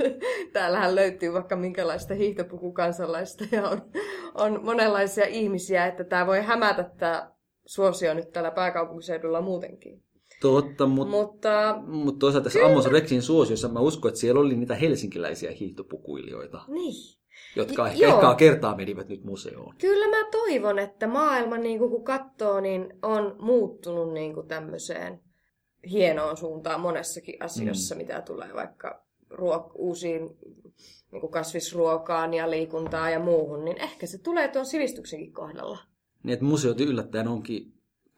täällähän 0.54 0.96
löytyy 0.96 1.34
vaikka 1.34 1.56
minkälaista 1.56 2.14
hiihtopukukansalaista 2.14 3.44
ja 3.52 3.70
on, 3.70 3.82
on 4.34 4.66
monenlaisia 4.66 5.26
ihmisiä, 5.26 5.86
että 5.86 6.04
tämä 6.04 6.28
voi 6.28 6.42
hämätä 6.42 6.90
tämä 6.98 7.32
suosio 7.66 8.14
nyt 8.14 8.32
täällä 8.32 8.52
pääkaupunkiseudulla 8.52 9.42
muutenkin. 9.42 10.04
Totta, 10.42 10.88
mutta, 10.88 11.12
mutta, 11.12 11.84
mutta 11.88 12.20
toisaalta 12.20 12.44
tässä 12.44 12.66
Amos 12.66 12.86
Rexin 12.86 13.22
suosiossa 13.22 13.68
mä 13.68 13.80
uskon, 13.80 14.10
että 14.10 14.20
siellä 14.20 14.42
oli 14.42 14.56
niitä 14.56 14.76
helsinkiläisiä 14.76 15.52
hiihtopukuilijoita. 15.52 16.62
Niin. 16.68 16.94
Jotka 17.56 17.88
ehkä 17.88 18.18
ekaa 18.18 18.36
kertaa 18.36 18.76
menivät 18.76 19.10
nyt 19.10 19.24
museoon. 19.24 19.76
Kyllä 19.78 20.18
mä 20.18 20.30
toivon, 20.32 20.80
että 20.80 21.08
maailma 21.08 21.58
niin 21.58 21.80
kuin, 21.80 21.92
kun 21.92 22.04
katsoo, 22.04 22.60
niin 22.60 22.94
on 23.02 23.36
muuttunut 23.40 24.14
niin 24.14 24.34
kuin 24.34 24.48
tämmöiseen 24.48 25.22
hienoon 25.92 26.38
suuntaan 26.38 26.82
monessakin 26.82 27.44
asiassa, 27.44 27.96
mm. 27.96 28.02
mitä 28.02 28.22
tulee 28.22 28.54
vaikka 28.54 29.06
ruok- 29.34 29.72
uusiin 29.76 30.22
niin 31.12 31.22
kuin 31.22 31.32
kasvisruokaan 31.32 32.34
ja 32.34 32.52
liikuntaan 32.52 33.12
ja 33.12 33.20
muuhun, 33.20 33.66
niin 33.66 33.82
ehkä 33.82 34.08
se 34.08 34.18
tulee 34.18 34.48
tuon 34.48 34.66
sivistyksenkin 34.66 35.34
kohdalla. 35.34 35.78
Niin, 36.24 36.34
että 36.34 36.46
museot 36.46 36.80
yllättäen 36.80 37.28
onkin 37.28 37.74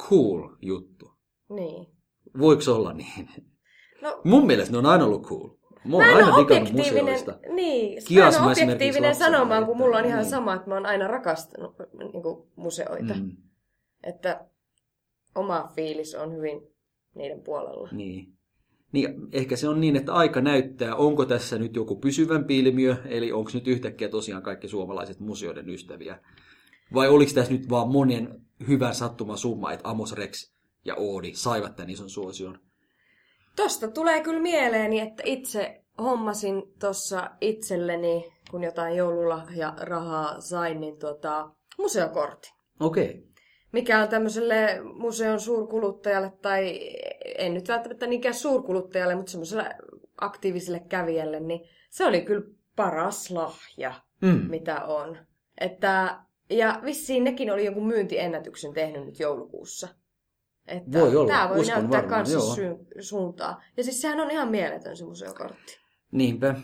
cool 0.09 0.49
juttu. 0.61 1.11
Niin. 1.49 1.92
Voiko 2.39 2.61
olla 2.67 2.93
niin? 2.93 3.29
No, 4.01 4.21
Mun 4.23 4.47
mielestä 4.47 4.71
ne 4.71 4.77
on 4.77 4.85
aina 4.85 5.05
ollut 5.05 5.23
cool. 5.23 5.49
Mä 5.85 5.97
oon 5.97 6.05
aina 6.05 6.37
digannut 6.37 6.73
museoista. 6.73 7.39
Niin, 7.55 8.03
mä 8.15 8.27
en 8.27 8.51
objektiivinen 8.51 9.15
sanomaan, 9.15 9.65
kun 9.65 9.77
mulla 9.77 9.97
on 9.97 10.05
ihan 10.05 10.19
niin. 10.19 10.29
sama, 10.29 10.53
että 10.53 10.67
mä 10.67 10.73
oon 10.73 10.85
aina 10.85 11.07
rakastanut 11.07 11.75
niin 11.97 12.23
kuin, 12.23 12.47
museoita. 12.55 13.13
Mm. 13.13 13.37
Että 14.03 14.45
oma 15.35 15.71
fiilis 15.75 16.15
on 16.15 16.35
hyvin 16.35 16.61
niiden 17.15 17.41
puolella. 17.41 17.89
Niin. 17.91 18.33
Niin, 18.91 19.15
ehkä 19.31 19.55
se 19.55 19.67
on 19.67 19.81
niin, 19.81 19.95
että 19.95 20.13
aika 20.13 20.41
näyttää, 20.41 20.95
onko 20.95 21.25
tässä 21.25 21.57
nyt 21.57 21.75
joku 21.75 21.95
pysyvämpi 21.95 22.59
ilmiö, 22.59 22.95
eli 23.05 23.31
onko 23.31 23.51
nyt 23.53 23.67
yhtäkkiä 23.67 24.09
tosiaan 24.09 24.43
kaikki 24.43 24.67
suomalaiset 24.67 25.19
museoiden 25.19 25.69
ystäviä. 25.69 26.19
Vai 26.93 27.09
oliko 27.09 27.31
tässä 27.35 27.53
nyt 27.53 27.69
vaan 27.69 27.89
monen 27.89 28.41
hyvän 28.67 28.95
sattuman 28.95 29.37
summa, 29.37 29.71
että 29.71 29.89
Amos 29.89 30.13
Rex 30.13 30.52
ja 30.85 30.95
Oodi 30.95 31.33
saivat 31.35 31.75
tämän 31.75 31.89
ison 31.89 32.09
suosion? 32.09 32.59
Tosta 33.55 33.87
tulee 33.87 34.23
kyllä 34.23 34.41
mieleeni, 34.41 34.99
että 34.99 35.23
itse 35.25 35.83
hommasin 35.97 36.63
tuossa 36.79 37.29
itselleni, 37.41 38.33
kun 38.51 38.63
jotain 38.63 38.95
joululahja 38.95 39.73
rahaa 39.81 40.41
sain, 40.41 40.81
niin 40.81 40.99
tuota, 40.99 41.49
museokortti. 41.77 42.53
Okei. 42.79 43.09
Okay. 43.09 43.21
Mikä 43.71 44.01
on 44.01 44.09
tämmöiselle 44.09 44.79
museon 44.93 45.39
suurkuluttajalle, 45.39 46.31
tai 46.41 46.79
en 47.37 47.53
nyt 47.53 47.67
välttämättä 47.67 48.07
niinkään 48.07 48.35
suurkuluttajalle, 48.35 49.15
mutta 49.15 49.31
semmoiselle 49.31 49.75
aktiiviselle 50.21 50.79
kävijälle, 50.79 51.39
niin 51.39 51.69
se 51.89 52.05
oli 52.05 52.21
kyllä 52.21 52.45
paras 52.75 53.31
lahja, 53.31 53.93
mm. 54.21 54.49
mitä 54.49 54.85
on. 54.85 55.17
Että, 55.61 56.19
ja 56.49 56.81
vissiin 56.85 57.23
nekin 57.23 57.51
oli 57.51 57.65
jonkun 57.65 57.87
myyntiennätyksen 57.87 58.73
tehnyt 58.73 59.05
nyt 59.05 59.19
joulukuussa. 59.19 59.87
Että 60.67 60.99
voi 60.99 61.15
olla, 61.15 61.31
tämä 61.31 61.49
voi 61.49 61.59
Uskon 61.59 61.75
näyttää 61.79 62.01
varmaan, 62.01 62.23
kanssa 62.25 62.39
suuntaa. 62.99 63.63
Ja 63.77 63.83
siis 63.83 64.01
sehän 64.01 64.19
on 64.19 64.31
ihan 64.31 64.47
mieletön 64.49 64.97
se 64.97 65.05
museokortti. 65.05 65.79
Niinpä. 66.11 66.55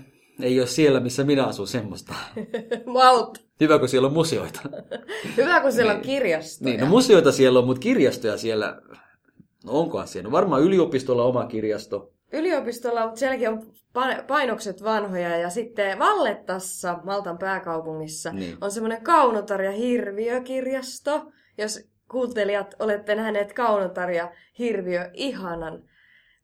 Ei 0.41 0.59
ole 0.59 0.67
siellä, 0.67 0.99
missä 0.99 1.23
minä 1.23 1.45
asun 1.45 1.67
semmoista. 1.67 2.13
Malt. 2.93 3.37
Hyvä, 3.59 3.79
kun 3.79 3.89
siellä 3.89 4.05
on 4.07 4.13
museoita. 4.13 4.61
Hyvä, 5.37 5.59
kun 5.61 5.71
siellä 5.71 5.93
Niin. 5.93 5.99
on 5.99 6.05
kirjastoja. 6.05 6.69
Niin, 6.71 6.79
no 6.81 6.87
museoita 6.87 7.31
siellä 7.31 7.59
on, 7.59 7.65
mutta 7.65 7.79
kirjastoja 7.79 8.37
siellä... 8.37 8.81
No 9.65 9.71
onkohan 9.71 10.07
siellä? 10.07 10.27
No 10.27 10.31
varmaan 10.31 10.61
yliopistolla 10.63 11.23
oma 11.23 11.45
kirjasto. 11.45 12.13
Yliopistolla, 12.33 13.05
mutta 13.05 13.19
sielläkin 13.19 13.49
on 13.49 13.61
pa- 13.97 14.23
painokset 14.27 14.83
vanhoja 14.83 15.37
ja 15.37 15.49
sitten 15.49 15.99
Vallettassa, 15.99 16.99
Maltan 17.03 17.37
pääkaupungissa, 17.37 18.31
Niin. 18.33 18.57
on 18.61 18.71
semmoinen 18.71 19.03
Kaunotar 19.03 19.61
ja 19.61 19.71
Hirviö-kirjasto. 19.71 21.31
Jos 21.57 21.79
kuuntelijat 22.11 22.75
olette 22.79 23.15
nähneet 23.15 23.53
Kaunotar 23.53 24.09
ja 24.11 24.31
Hirviö 24.59 25.09
ihanan 25.13 25.83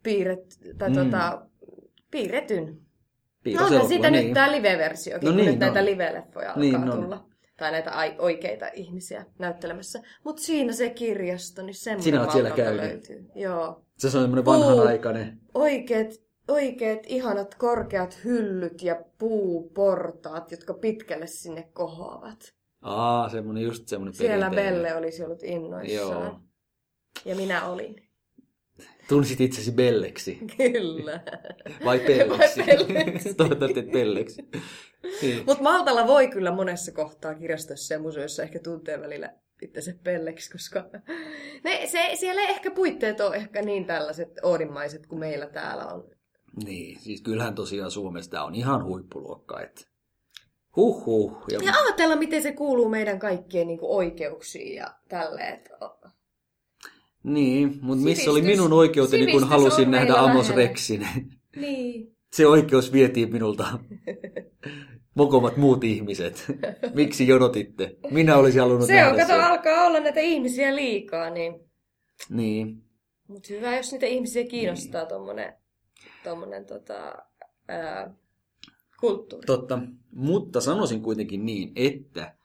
piirret, 0.03 0.45
tai 0.77 0.89
Mm. 0.89 0.95
tota, 0.95 1.47
piirretyn. 2.11 2.65
No 2.65 2.73
Piirroselokuva, 3.43 3.75
onhan 3.75 3.87
siitä 3.89 4.09
niin. 4.11 4.25
nyt 4.25 4.33
tämä 4.33 4.51
live-versiokin, 4.51 5.25
No 5.25 5.31
kun 5.31 5.37
niin, 5.37 5.49
nyt 5.49 5.59
näitä 5.59 5.79
no. 5.79 5.85
live-leffoja 5.85 6.47
alkaa 6.47 6.55
Niin, 6.55 6.81
no. 6.81 6.95
tulla. 6.95 7.25
Tai 7.57 7.71
näitä 7.71 7.91
ai- 7.91 8.15
oikeita 8.19 8.67
ihmisiä 8.73 9.25
näyttelemässä. 9.39 9.99
Mutta 10.23 10.41
siinä 10.41 10.73
se 10.73 10.89
kirjasto, 10.89 11.61
niin 11.63 11.73
semmoinen 11.75 12.03
Sinä 12.03 12.21
oot 12.21 12.31
siellä 12.31 12.51
käynyt. 12.51 12.81
löytyy. 12.81 13.25
Joo. 13.35 13.83
Se 13.97 14.07
on 14.07 14.11
semmoinen 14.11 14.45
vanhanaikainen. 14.45 15.37
Oikeet, 15.53 16.23
oikeet 16.47 16.99
ihanat 17.07 17.55
korkeat 17.55 18.19
hyllyt 18.23 18.83
ja 18.83 19.03
puuportaat, 19.17 20.51
jotka 20.51 20.73
pitkälle 20.73 21.27
sinne 21.27 21.69
kohoavat. 21.73 22.53
Aa, 22.85 23.29
semmoinen 23.29 23.63
just 23.63 23.87
semmoinen 23.87 24.13
Siellä. 24.13 24.49
Belle 24.49 24.95
olisi 24.95 25.23
ollut 25.23 25.43
innoissaan. 25.43 26.23
Joo. 26.23 26.39
Ja 27.25 27.35
minä 27.35 27.65
olin. 27.65 27.95
Tunsit 29.09 29.41
itsesi 29.41 29.71
Belleksi. 29.71 30.39
Kyllä. 30.57 31.23
Vai 31.85 31.99
Pelleksi? 31.99 32.59
Vai 32.59 32.65
Pelleksi. 32.65 33.33
Toivottavasti 33.37 33.79
et 33.79 33.91
Pelleksi. 33.91 34.49
Niin. 35.21 35.43
Mutta 35.45 35.63
Maltalla 35.63 36.07
voi 36.07 36.27
kyllä 36.27 36.51
monessa 36.51 36.91
kohtaa 36.91 37.35
kirjastossa 37.35 37.93
ja 37.93 37.99
museoissa 37.99 38.43
ehkä 38.43 38.59
tuntee 38.59 39.01
välillä 39.01 39.33
itsensä 39.61 39.93
pelleksi, 40.03 40.51
koska 40.51 40.85
ne, 41.63 41.87
se, 41.87 42.11
siellä 42.15 42.41
ehkä 42.41 42.71
puitteet 42.71 43.21
ole 43.21 43.35
ehkä 43.35 43.61
niin 43.61 43.85
tällaiset 43.85 44.39
oodimmaiset 44.43 45.07
kuin 45.07 45.19
meillä 45.19 45.47
täällä 45.47 45.85
on. 45.85 46.09
niin, 46.65 46.99
siis 46.99 47.21
kyllähän 47.21 47.55
tosiaan 47.55 47.91
Suomessa 47.91 48.31
tää 48.31 48.43
on 48.43 48.55
ihan 48.55 48.83
huippuluokka. 48.83 49.61
Et... 49.61 49.94
Huh 50.75 51.05
huh. 51.05 51.43
Ja... 51.51 51.59
Ja 51.63 51.73
ajatella, 51.73 52.15
miten 52.15 52.41
se 52.41 52.51
kuuluu 52.51 52.89
meidän 52.89 53.19
kaikkien 53.19 53.67
niin 53.67 53.79
oikeuksiin 53.81 54.75
ja 54.75 54.93
tälleen. 55.09 55.61
Niin, 57.23 57.79
mutta 57.81 58.03
missä 58.03 58.31
oli 58.31 58.39
Sivistys- 58.39 58.47
minun 58.51 58.73
oikeuteni, 58.73 59.23
kun 59.23 59.31
sivistys 59.31 59.49
halusin 59.49 59.85
on 59.85 59.91
nähdä 59.91 60.13
Amos 60.13 60.49
lähellä. 60.49 60.67
Rexin? 60.67 61.07
Niin. 61.55 62.15
Se 62.33 62.47
oikeus 62.47 62.93
vietiin 62.93 63.31
minulta. 63.33 63.67
Mokomat 65.15 65.57
muut 65.57 65.83
ihmiset. 65.83 66.45
Miksi 66.93 67.27
jonotitte? 67.27 67.95
Minä 68.11 68.37
olisin 68.37 68.61
halunnut 68.61 68.87
Se 68.87 68.93
nähdä 68.93 69.09
on, 69.09 69.15
kato, 69.15 69.27
sen. 69.27 69.41
alkaa 69.41 69.85
olla 69.85 69.99
näitä 69.99 70.19
ihmisiä 70.19 70.75
liikaa, 70.75 71.29
niin... 71.29 71.59
Niin. 72.29 72.83
Mutta 73.27 73.47
hyvä, 73.53 73.77
jos 73.77 73.91
niitä 73.91 74.05
ihmisiä 74.05 74.43
kiinnostaa 74.43 75.05
tommonen, 75.05 75.53
tommonen 76.23 76.65
tota, 76.65 77.15
ää, 77.67 78.13
kulttuuri. 79.07 79.45
Totta. 79.45 79.79
Mutta 80.11 80.61
sanoisin 80.61 81.01
kuitenkin 81.01 81.45
niin, 81.45 81.71
että 81.75 82.35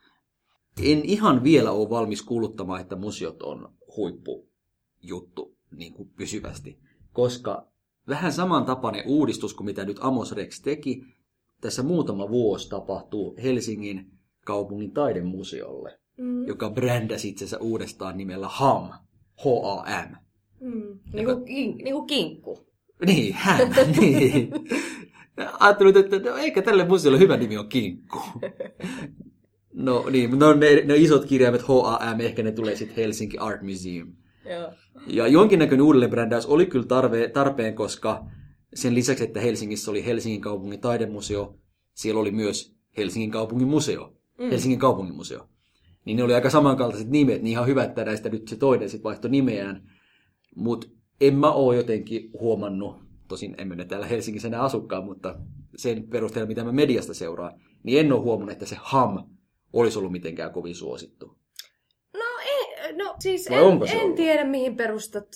en 0.83 1.05
ihan 1.05 1.43
vielä 1.45 1.71
ole 1.71 1.91
valmis 1.91 2.23
kuuluttamaan, 2.23 2.81
että 2.81 2.97
museot 2.97 3.43
on 3.43 3.75
huippujuttu 3.97 5.57
niin 5.77 5.93
kuin 5.93 6.11
pysyvästi. 6.17 6.79
Koska 7.13 7.67
vähän 8.09 8.33
samantapainen 8.33 9.05
uudistus 9.07 9.55
kuin 9.55 9.65
mitä 9.65 9.85
nyt 9.85 9.99
Amos 10.01 10.33
Rex 10.33 10.63
teki, 10.63 11.03
tässä 11.61 11.83
muutama 11.83 12.29
vuosi 12.29 12.69
tapahtuu 12.69 13.37
Helsingin 13.43 14.11
kaupungin 14.47 14.93
taidemuseolle, 14.93 16.01
Mm. 16.19 16.47
joka 16.47 16.71
brändäsi 16.71 17.29
itsensä 17.29 17.59
uudestaan 17.59 18.17
nimellä 18.17 18.49
HAM. 18.49 18.89
H-A-M. 19.37 20.15
Mm. 20.61 20.99
Niinku, 21.13 21.45
kin, 21.45 21.77
niinku 21.79 22.03
kinkku. 22.07 22.67
Niin, 23.07 23.35
hän, 23.35 23.75
niin. 24.01 24.51
Ajattelin, 25.61 25.97
että 25.97 26.31
no, 26.31 26.37
eikä 26.37 26.63
tälle 26.63 26.85
museolle 26.85 27.19
hyvä 27.19 27.37
nimi 27.37 27.59
on 27.59 27.69
Kinkku. 27.69 28.19
No 29.73 30.05
niin, 30.11 30.43
on 30.43 30.61
ne, 30.61 30.83
ne 30.85 30.97
isot 30.97 31.25
kirjaimet 31.25 31.63
HAM, 31.63 32.21
ehkä 32.21 32.43
ne 32.43 32.53
tulee 32.53 32.77
sitten 32.77 32.97
Helsinki 32.97 33.39
Art 33.39 33.63
Museum. 33.63 34.13
Joo. 34.51 34.73
Ja 35.07 35.27
jonkinnäköinen 35.27 35.87
uudelleenbrändäys 35.87 36.47
oli 36.47 36.67
kyllä 36.67 36.87
tarve, 36.87 37.29
tarpeen, 37.29 37.75
koska 37.75 38.27
sen 38.75 38.95
lisäksi, 38.95 39.25
että 39.25 39.41
Helsingissä 39.41 39.91
oli 39.91 40.07
Helsingin 40.07 40.41
kaupungin 40.41 40.81
taidemuseo, 40.81 41.59
siellä 41.95 42.21
oli 42.21 42.31
myös 42.31 42.77
Helsingin 42.97 43.31
kaupungin 43.31 43.69
museo, 43.69 44.17
mm. 44.39 44.51
Helsingin 44.51 44.79
kaupungin 44.79 45.15
museo. 45.15 45.49
Niin 46.05 46.17
ne 46.17 46.23
oli 46.23 46.35
aika 46.35 46.51
samankaltaiset 46.51 47.11
nimet, 47.11 47.43
niin 47.43 47.53
ihan 47.53 47.67
hyvä, 47.67 47.85
että 47.85 48.05
näistä 48.05 48.29
nyt 48.29 48.49
se 48.49 48.57
toinen 48.57 48.89
sitten 48.89 49.05
vaihtoi 49.05 49.31
nimeään. 49.31 49.91
Mutta 50.57 50.87
en 51.21 51.35
mä 51.35 51.53
oo 51.53 51.73
jotenkin 51.73 52.31
huomannut, 52.41 52.97
tosin 53.31 53.55
emme 53.59 53.77
ne 53.77 53.85
täällä 53.85 54.07
Helsingissä 54.07 54.49
enää 54.49 54.63
asukkaan, 54.63 55.05
mutta 55.05 55.39
sen 55.77 56.09
perusteella, 56.09 56.49
mitä 56.49 56.65
mä 56.65 56.73
mediasta 56.73 57.15
seuraan, 57.15 57.61
niin 57.83 58.01
en 58.01 58.13
ole 58.13 58.21
huomannut, 58.21 58.53
että 58.53 58.67
se 58.67 58.77
ham 58.81 59.25
olisi 59.73 59.99
ollut 59.99 60.13
mitenkään 60.13 60.53
kovin 60.53 60.75
suosittu. 60.75 61.39
No, 62.15 62.25
ei, 62.47 62.93
no 62.93 63.15
siis 63.19 63.51
Vai 63.51 63.59
en, 63.59 63.65
en 63.65 64.03
ollut? 64.03 64.15
tiedä, 64.15 64.45
mihin 64.45 64.77
perustat 64.77 65.27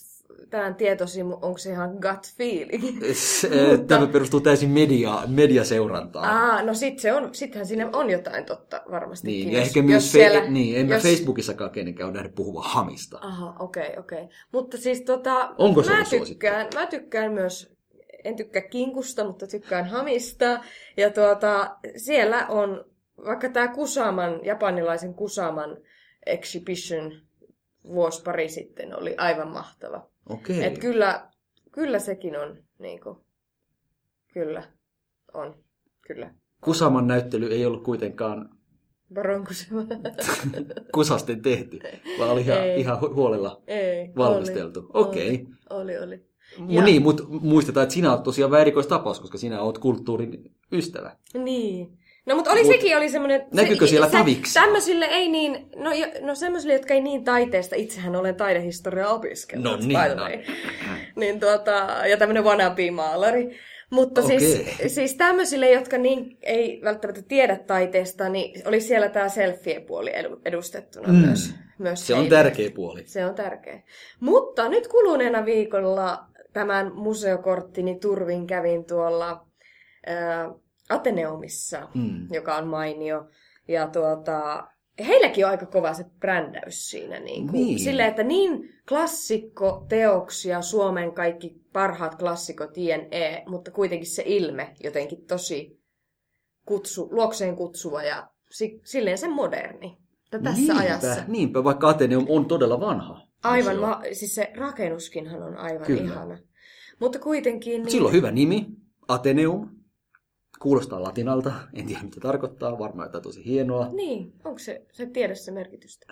tämän 0.51 0.75
tietosi, 0.75 1.23
onko 1.23 1.59
se 1.59 1.71
ihan 1.71 1.91
gut 1.91 2.35
feeling. 2.37 3.03
Se, 3.13 3.49
Tämä 3.87 4.07
perustuu 4.07 4.41
täysin 4.41 4.71
media, 4.71 5.23
mediaseurantaan. 5.27 6.31
Aa, 6.31 6.63
no 6.63 6.75
sit 6.75 6.99
se 6.99 7.13
on, 7.13 7.35
sittenhän 7.35 7.67
siinä 7.67 7.91
on 7.93 8.11
jotain 8.11 8.45
totta 8.45 8.83
varmasti. 8.91 9.27
Niin, 9.27 9.53
ja 9.53 9.61
ehkä 9.61 9.83
myös 9.83 10.15
fe- 10.15 10.51
niin, 10.51 10.77
en 10.77 10.87
mä 10.87 10.99
Facebookissakaan 10.99 11.71
kenenkään 11.71 12.09
ole 12.09 12.15
nähnyt 12.15 12.35
puhua 12.35 12.63
hamista. 12.63 13.19
Aha, 13.21 13.57
okei, 13.59 13.83
okay, 13.89 13.99
okei. 13.99 14.23
Okay. 14.23 14.37
Mutta 14.53 14.77
siis 14.77 15.01
tota, 15.01 15.55
Onko 15.59 15.83
se 15.83 15.91
mä, 15.91 16.05
tykkään, 16.27 16.69
mä 16.75 16.87
tykkään 16.87 17.33
myös, 17.33 17.74
en 18.25 18.37
tykkää 18.37 18.63
kinkusta, 18.63 19.25
mutta 19.25 19.47
tykkään 19.47 19.85
hamista. 19.85 20.65
Ja 20.97 21.11
tuota, 21.11 21.77
siellä 21.97 22.47
on, 22.47 22.85
vaikka 23.25 23.49
tämä 23.49 23.69
Kusaman, 23.69 24.45
japanilaisen 24.45 25.15
Kusaman 25.15 25.77
exhibition 26.27 27.21
vuosi 27.85 28.23
pari 28.23 28.49
sitten 28.49 28.99
oli 28.99 29.15
aivan 29.19 29.49
mahtava. 29.49 30.09
Okei. 30.29 30.65
Et 30.65 30.79
kyllä, 30.79 31.31
kyllä 31.73 31.99
sekin 31.99 32.37
on, 32.37 32.65
niinku, 32.79 33.25
kyllä, 34.33 34.63
on, 35.35 35.65
kyllä. 36.07 36.35
Kusaman 36.61 37.07
näyttely 37.07 37.47
ei 37.47 37.67
ollut 37.67 37.85
kuitenkaan 37.85 38.49
Baron 39.15 39.47
Kusama. 39.47 39.83
kusasten 40.95 41.43
tehty, 41.43 41.79
vaan 42.19 42.31
oli 42.31 42.41
ihan, 42.41 42.59
Ei. 42.59 42.81
ihan 42.81 42.99
hu- 42.99 43.15
huolella 43.15 43.63
Ei, 43.67 44.13
valmisteltu. 44.17 44.81
oli, 44.81 45.09
Okei. 45.09 45.47
Oli, 45.71 45.99
oli. 45.99 46.27
Mu- 46.59 46.83
Niin, 46.83 47.03
mutta 47.03 47.23
muistetaan, 47.29 47.83
että 47.85 47.95
sinä 47.95 48.13
olet 48.13 48.23
tosiaan 48.23 48.51
vähän 48.51 48.61
erikoistapaus, 48.61 49.21
koska 49.21 49.39
sinä 49.39 49.61
olet 49.63 49.79
kulttuurin 49.79 50.51
ystävä. 50.73 51.17
Niin. 51.35 51.99
No 52.27 52.37
mutta 52.37 52.51
oli 52.51 52.61
Mut- 52.63 52.67
sekin 52.67 52.97
oli 52.97 53.09
semmoinen... 53.11 53.47
Näkyykö 53.55 53.87
siellä 53.87 54.11
taviksi? 54.11 54.55
Tämmöisille 54.55 55.05
ei 55.05 55.29
niin, 55.29 55.67
no, 55.77 55.93
jo, 55.93 56.07
no 56.21 56.35
semmoisille, 56.35 56.73
jotka 56.75 56.95
ei 56.95 57.01
niin 57.01 57.25
taiteesta, 57.25 57.77
itsehän 57.77 58.17
olen 58.17 58.35
taidehistoriaa 58.35 59.13
opiskellut. 59.15 59.65
No 59.65 59.77
niin, 59.77 59.99
no. 60.17 60.25
niin 61.17 61.41
tuota, 61.41 61.73
ja 62.11 62.17
tämmöinen 62.17 62.45
wannabe-maalari. 62.45 63.57
Mutta 63.91 64.23
siis, 64.23 64.61
Okei. 64.61 64.89
siis 64.89 65.15
tämmöisille, 65.15 65.71
jotka 65.71 65.99
niin 65.99 66.39
ei 66.43 66.81
välttämättä 66.85 67.23
tiedä 67.23 67.57
taiteesta, 67.57 68.29
niin 68.29 68.69
oli 68.69 68.81
siellä 68.81 69.09
tämä 69.09 69.29
selfie-puoli 69.29 70.11
edu- 70.11 70.41
edustettuna 70.45 71.09
Mm. 71.09 71.15
myös, 71.15 71.55
myös 71.79 72.07
Se 72.07 72.15
on 72.15 72.21
heille. 72.21 72.37
tärkeä 72.37 72.71
puoli. 72.71 73.03
Se 73.07 73.27
on 73.27 73.35
tärkeä. 73.35 73.83
Mutta 74.21 74.69
nyt 74.69 74.89
kuluneena 74.89 75.45
viikolla 75.45 76.25
tämän 76.55 76.95
museokorttini 76.95 77.99
turvin 77.99 78.47
kävin 78.47 78.85
tuolla 78.85 79.47
ää, 80.07 80.51
Ateneumissa, 80.89 81.89
Mm. 81.95 82.27
joka 82.33 82.57
on 82.57 82.67
mainio. 82.67 83.29
Ja 83.69 83.87
tuota, 83.89 84.67
heilläkin 85.07 85.45
on 85.45 85.51
aika 85.51 85.67
kova 85.67 85.95
se 85.95 86.05
brändäys 86.21 86.91
siinä. 86.91 87.21
Niin 87.21 87.49
kuin, 87.49 87.53
Niin. 87.67 87.79
Silleen, 87.79 88.09
että 88.09 88.23
niin 88.23 88.69
klassikkoteoksia, 88.89 90.63
Suomen 90.63 91.13
kaikki 91.13 91.55
parhaat 91.73 92.15
klassikot, 92.15 92.77
jne, 92.77 93.43
mutta 93.47 93.71
kuitenkin 93.71 94.11
se 94.11 94.23
ilme 94.27 94.75
jotenkin 94.85 95.27
tosi 95.27 95.81
kutsu, 96.67 97.09
luokseen 97.11 97.57
kutsuva 97.57 98.03
ja 98.03 98.29
si, 98.51 98.81
silleen 98.85 99.19
se 99.19 99.29
moderni. 99.29 99.99
Tässä 100.31 100.51
niinpä, 100.53 100.75
ajassa. 100.79 101.23
Niinpä, 101.29 101.65
vaikka 101.65 101.89
Ateneum 101.89 102.27
on 102.29 102.47
todella 102.47 102.81
vanha. 102.81 103.24
Aivan, 103.45 103.79
ma- 103.79 104.03
siis 104.13 104.35
se 104.35 104.53
rakennuskinhan 104.57 105.43
on 105.43 105.57
aivan 105.57 105.87
Kyllä. 105.87 106.03
ihana. 106.03 106.39
Mutta 107.01 107.19
kuitenkin... 107.19 107.81
Mut 107.81 107.91
Sillä 107.91 108.07
on 108.07 108.13
hyvä 108.13 108.31
nimi, 108.31 108.67
Ateneum. 109.09 109.69
Kuulostaa 110.59 111.03
latinalta, 111.03 111.53
en 111.75 111.87
tiedä 111.87 112.03
mitä 112.03 112.21
tarkoittaa, 112.21 112.79
varmaan 112.79 113.07
jotain 113.09 113.23
tosi 113.23 113.45
hienoa. 113.45 113.89
Niin, 113.93 114.33
onko 114.45 114.59
se, 114.59 114.87
se 114.93 115.07
tiedä 115.07 115.35
se 115.35 115.53
merkitystä? 115.53 116.07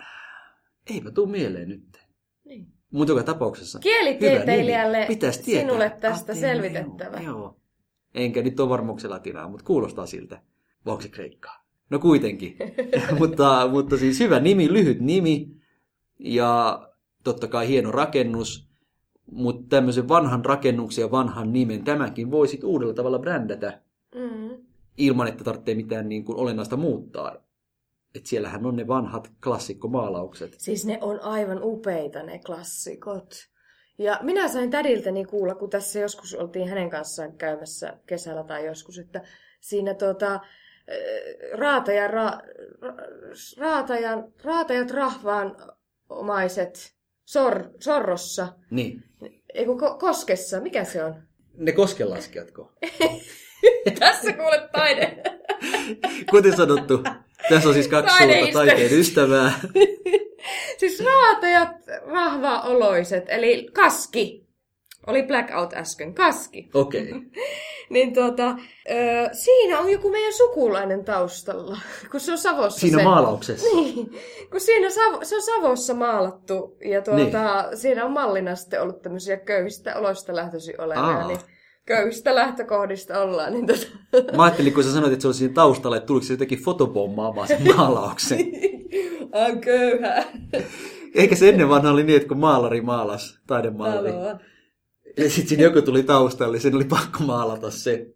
Eipä 0.90 1.10
tuu 1.10 1.26
mieleen 1.26 1.68
nyt. 1.68 1.98
Niin. 2.44 2.66
Mutta 2.90 3.12
joka 3.12 3.22
tapauksessa. 3.22 3.78
Kielitieteilijälle. 3.78 5.04
Pitäisi 5.08 5.42
tietää. 5.42 5.62
sinulle 5.62 5.90
tästä 6.00 6.32
Ateneum, 6.32 6.62
selvitettävä. 6.62 7.20
Joo. 7.20 7.60
Enkä 8.14 8.42
nyt 8.42 8.60
ole 8.60 8.68
varmuuksia 8.68 9.10
latinaa, 9.10 9.48
mutta 9.48 9.64
kuulostaa 9.64 10.06
siltä. 10.06 10.42
Vai 10.86 10.92
onko 10.92 11.02
se 11.02 11.08
kreikkaa? 11.08 11.64
No 11.90 11.98
kuitenkin. 11.98 12.56
mutta, 13.18 13.68
mutta 13.70 13.96
siis 13.96 14.20
hyvä 14.20 14.40
nimi, 14.40 14.72
lyhyt 14.72 15.00
nimi 15.00 15.48
ja 16.18 16.80
totta 17.24 17.48
kai 17.48 17.68
hieno 17.68 17.90
rakennus. 17.90 18.68
Mutta 19.30 19.66
tämmöisen 19.68 20.08
vanhan 20.08 20.44
rakennuksen 20.44 21.02
ja 21.02 21.10
vanhan 21.10 21.52
nimen 21.52 21.84
tämäkin 21.84 22.30
voisit 22.30 22.64
uudella 22.64 22.94
tavalla 22.94 23.18
brändätä 23.18 23.80
Mm. 24.14 24.56
ilman, 24.96 25.28
että 25.28 25.44
tarvitsee 25.44 25.74
mitään 25.74 26.08
niin 26.08 26.24
kuin 26.24 26.38
olennaista 26.38 26.76
muuttaa. 26.76 27.36
Et 28.14 28.26
siellähän 28.26 28.66
on 28.66 28.76
ne 28.76 28.86
vanhat 28.86 29.30
klassikkomaalaukset. 29.44 30.54
Siis 30.58 30.86
ne 30.86 30.98
on 31.00 31.20
aivan 31.20 31.58
upeita 31.62 32.22
ne 32.22 32.38
klassikot. 32.46 33.34
Ja 33.98 34.18
minä 34.22 34.48
sain 34.48 34.70
tädiltäni 34.70 35.24
kuulla, 35.24 35.54
kun 35.54 35.70
tässä 35.70 35.98
joskus 35.98 36.34
oltiin 36.34 36.68
hänen 36.68 36.90
kanssaan 36.90 37.32
käymässä 37.32 37.96
kesällä 38.06 38.44
tai 38.44 38.66
joskus, 38.66 38.98
että 38.98 39.22
siinä 39.60 39.94
tuota, 39.94 40.34
äh, 40.34 40.40
raataja, 41.58 42.08
ra, 42.08 42.30
ra, 42.80 42.94
raatajan, 43.58 44.32
raatajat 44.44 44.90
rahvaan 44.90 45.56
omaiset 46.08 46.94
sor, 47.24 47.64
sorrossa, 47.80 48.48
Niin. 48.70 49.02
ei 49.54 49.66
ko, 49.66 49.96
koskessa, 50.00 50.60
mikä 50.60 50.84
se 50.84 51.04
on? 51.04 51.22
Ne 51.56 51.72
koskenlaskijatko? 51.72 52.72
Tässä 53.98 54.32
kuulet 54.32 54.72
taide. 54.72 55.22
Kuten 56.30 56.56
sanottu, 56.56 57.02
tässä 57.48 57.68
on 57.68 57.74
siis 57.74 57.88
kaksi 57.88 58.16
suurta 58.18 58.52
taiteen 58.52 58.92
ystävää. 58.98 59.52
siis 60.80 61.04
raatajat 61.04 61.68
rahvaoloiset, 62.06 63.24
eli 63.28 63.68
kaski. 63.72 64.41
Oli 65.06 65.22
blackout 65.22 65.74
äsken, 65.74 66.14
kaski. 66.14 66.70
Okei. 66.74 67.02
Okay. 67.08 67.20
Niin 67.90 68.14
tuota, 68.14 68.48
ö, 68.90 68.94
siinä 69.32 69.78
on 69.78 69.92
joku 69.92 70.10
meidän 70.10 70.32
sukulainen 70.32 71.04
taustalla, 71.04 71.78
kun 72.10 72.20
se 72.20 72.32
on 72.32 72.38
Savossa 72.38 72.80
Siinä 72.80 72.98
se. 72.98 73.04
maalauksessa. 73.04 73.76
Niin, 73.76 74.10
kun 74.50 74.60
siinä 74.60 74.90
Savo, 74.90 75.18
se 75.22 75.36
on 75.36 75.42
Savossa 75.42 75.94
maalattu 75.94 76.76
ja 76.84 77.02
tuota, 77.02 77.18
niin. 77.68 77.78
siinä 77.78 78.04
on 78.04 78.12
mallina 78.12 78.54
sitten 78.54 78.82
ollut 78.82 79.02
tämmöisiä 79.02 79.36
köyhistä 79.36 79.98
oloista 79.98 80.36
lähtöisin 80.36 80.80
olevia, 80.80 81.26
niin 81.26 81.38
köyhistä 81.86 82.34
lähtökohdista 82.34 83.20
ollaan. 83.22 83.52
Niin 83.52 83.66
tota, 83.66 83.86
Mä 84.36 84.42
ajattelin, 84.44 84.74
kun 84.74 84.84
sä 84.84 84.92
sanoit, 84.92 85.12
että 85.12 85.22
se 85.22 85.28
oli 85.28 85.34
siinä 85.34 85.54
taustalla, 85.54 85.96
että 85.96 86.06
tuliko 86.06 86.26
se 86.26 86.32
jotenkin 86.32 86.58
fotopommaamaan 86.58 87.48
sen 87.48 87.62
maalauksen. 87.76 88.38
on 89.32 89.60
köyhää. 89.60 90.24
Eikä 91.14 91.36
se 91.36 91.48
ennen 91.48 91.68
vanha 91.68 91.90
oli 91.90 92.04
niin, 92.04 92.16
että 92.16 92.28
kun 92.28 92.38
maalari 92.38 92.80
maalas, 92.80 93.38
taidemalli, 93.46 94.12
Taloa. 94.12 94.38
Ja 95.16 95.30
sitten 95.30 95.48
siinä 95.48 95.62
joku 95.62 95.82
tuli 95.82 96.02
taustalle, 96.02 96.60
sen 96.60 96.74
oli 96.74 96.84
pakko 96.84 97.24
maalata 97.24 97.70
se. 97.70 98.06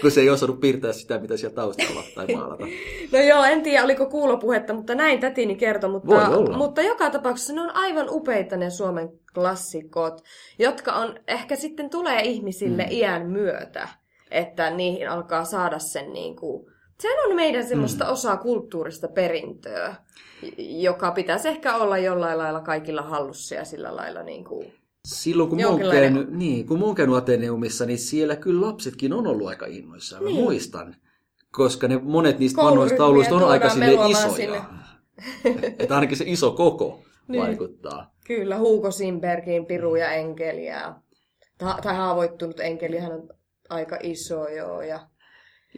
Kun 0.00 0.10
se 0.10 0.20
ei 0.20 0.30
osannut 0.30 0.60
piirtää 0.60 0.92
sitä, 0.92 1.18
mitä 1.18 1.36
siellä 1.36 1.54
taustalla 1.54 2.02
tai 2.14 2.26
maalata. 2.34 2.64
No 3.12 3.18
joo, 3.18 3.44
en 3.44 3.62
tiedä 3.62 3.84
oliko 3.84 4.06
kuulopuhetta, 4.06 4.74
mutta 4.74 4.94
näin 4.94 5.20
tätini 5.20 5.56
kertoi. 5.56 5.90
Mutta, 5.90 6.30
mutta 6.56 6.82
joka 6.82 7.10
tapauksessa 7.10 7.52
ne 7.52 7.60
on 7.60 7.76
aivan 7.76 8.06
upeita 8.10 8.56
ne 8.56 8.70
Suomen 8.70 9.08
klassikot, 9.34 10.22
jotka 10.58 10.92
on 10.92 11.14
ehkä 11.28 11.56
sitten 11.56 11.90
tulee 11.90 12.20
ihmisille 12.20 12.82
mm. 12.82 12.92
iän 12.92 13.26
myötä, 13.26 13.88
että 14.30 14.70
niihin 14.70 15.10
alkaa 15.10 15.44
saada 15.44 15.78
sen 15.78 16.12
niin 16.12 16.36
kuin, 16.36 16.66
sehän 17.00 17.30
on 17.30 17.36
meidän 17.36 17.66
semmoista 17.66 18.04
mm. 18.04 18.10
osaa 18.10 18.36
kulttuurista 18.36 19.08
perintöä, 19.08 19.94
joka 20.58 21.10
pitäisi 21.10 21.48
ehkä 21.48 21.76
olla 21.76 21.98
jollain 21.98 22.38
lailla 22.38 22.60
kaikilla 22.60 23.02
hallussa 23.02 23.54
ja 23.54 23.64
sillä 23.64 23.96
lailla 23.96 24.22
niin 24.22 24.44
kuin, 24.44 24.72
Silloin 25.04 25.48
kun 25.48 25.60
mä, 25.60 25.68
oon 25.68 25.80
käynyt, 25.80 26.30
niin, 26.30 26.66
kun 26.66 26.78
mä 26.78 26.84
oon 26.84 26.94
käynyt 26.94 27.16
Ateneumissa, 27.16 27.86
niin 27.86 27.98
siellä 27.98 28.36
kyllä 28.36 28.66
lapsetkin 28.66 29.12
on 29.12 29.26
ollut 29.26 29.48
aika 29.48 29.66
innoissaan. 29.66 30.22
Mä 30.22 30.28
Niin. 30.28 30.40
muistan. 30.42 30.96
Koska 31.50 31.88
ne 31.88 31.98
monet 32.02 32.38
niistä 32.38 32.62
vanhoista 32.62 32.96
tauluista 32.98 33.34
on 33.34 33.44
aika 33.44 33.70
sille 33.70 34.08
isoja. 34.08 34.64
että 35.78 35.94
ainakin 35.94 36.16
se 36.16 36.24
iso 36.26 36.50
koko 36.52 37.00
Niin. 37.28 37.42
vaikuttaa. 37.42 38.14
Kyllä, 38.26 38.58
Hugo 38.58 38.90
Simbergin 38.90 39.66
Piru 39.66 39.96
ja 39.96 40.12
Enkeli 40.12 40.66
ja, 40.66 40.94
tai, 41.58 41.82
tai 41.82 41.96
haavoittunut 41.96 42.60
enkeli, 42.60 42.98
hän 42.98 43.12
on 43.12 43.28
aika 43.70 43.98
iso 44.02 44.48
joo. 44.48 44.82
Ja, 44.82 45.00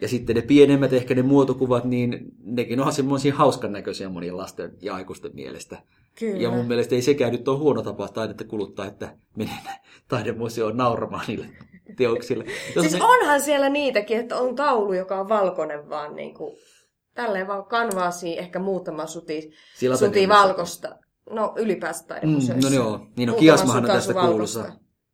Ja 0.01 0.07
sitten 0.07 0.35
ne 0.35 0.41
pienemmät, 0.41 0.93
ehkä 0.93 1.15
ne 1.15 1.21
muotokuvat, 1.21 1.83
niin 1.85 2.19
nekin 2.43 2.79
onhan 2.79 2.93
semmoisia 2.93 3.35
hauskan 3.35 3.71
näköisiä 3.71 4.09
monien 4.09 4.37
lasten 4.37 4.71
ja 4.81 4.95
aikuisten 4.95 5.31
mielestä. 5.35 5.77
Kyllä. 6.19 6.37
Ja 6.37 6.51
mun 6.51 6.65
mielestä 6.65 6.95
ei 6.95 7.01
sekään 7.01 7.31
nyt 7.31 7.47
ole 7.47 7.57
huono 7.57 7.81
tapa 7.81 8.07
taidetta 8.07 8.43
kuluttaa, 8.43 8.85
että 8.85 9.17
menen 9.35 9.55
taidemuseoon 10.09 10.77
nauramaan 10.77 11.25
niille 11.27 11.49
teoksille. 11.97 12.45
Jos 12.75 12.85
Siis 12.85 13.01
me- 13.01 13.05
onhan 13.05 13.41
siellä 13.41 13.69
niitäkin, 13.69 14.19
että 14.19 14.37
on 14.37 14.55
taulu, 14.55 14.93
joka 14.93 15.19
on 15.19 15.29
valkoinen 15.29 15.89
vaan 15.89 16.15
niin 16.15 16.33
kuin, 16.33 16.57
tälleen 17.13 17.47
vaan 17.47 17.65
kanvaasi, 17.65 18.39
ehkä 18.39 18.59
muutama 18.59 19.05
suti, 19.05 19.51
Siellä 19.75 19.97
suti 19.97 20.27
valkosta. 20.27 20.97
No 21.29 21.53
ylipäänsä 21.57 22.05
taidemuseossa. 22.07 22.69
Mm, 22.69 22.75
no 22.75 22.83
joo. 22.83 23.07
Niin, 23.15 23.29
no 23.29 23.35
Kiasmahan 23.35 23.85
on 23.85 23.91
tästä 23.91 24.13
kuuluisa. 24.13 24.71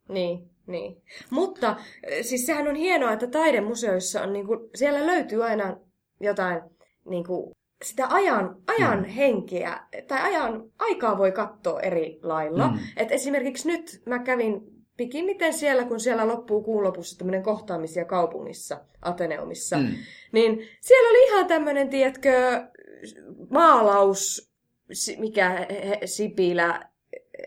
Niin, 0.08 0.50
niin. 0.66 1.02
Mutta 1.30 1.76
eh, 2.02 2.24
siis 2.24 2.46
sehän 2.46 2.68
on 2.68 2.74
hienoa, 2.74 3.12
että 3.12 3.26
taidemuseoissa 3.26 4.22
on 4.22 4.32
niinku, 4.32 4.70
siellä 4.74 5.06
löytyy 5.06 5.44
aina 5.44 5.76
jotain 6.20 6.60
niinku, 7.04 7.52
sitä 7.84 8.06
ajan, 8.10 8.56
ajan 8.66 8.98
Mm. 8.98 9.04
henkeä, 9.04 9.80
tai 10.08 10.20
ajan 10.22 10.62
aikaa 10.78 11.18
voi 11.18 11.32
katsoa 11.32 11.80
eri 11.80 12.18
lailla. 12.22 12.68
Mm. 12.68 12.78
Et 12.96 13.12
esimerkiksi 13.12 13.68
nyt 13.68 14.02
mä 14.06 14.18
kävin 14.18 14.60
pikimiten 14.96 15.52
siellä, 15.54 15.84
kun 15.84 16.00
siellä 16.00 16.28
loppuu 16.28 16.62
kuun 16.62 16.82
lopussa 16.84 17.18
tämmöinen 17.18 17.42
kohtaamisia 17.42 18.04
kaupungissa, 18.04 18.80
Ateneumissa. 19.02 19.76
Mm. 19.76 19.88
Niin 20.32 20.68
siellä 20.80 21.10
oli 21.10 21.28
ihan 21.28 21.46
tämmöinen, 21.46 21.88
tiedätkö, 21.88 22.62
maalaus, 23.50 24.50
mikä 25.18 25.66
he- 25.70 26.00
Sipilä, 26.04 26.88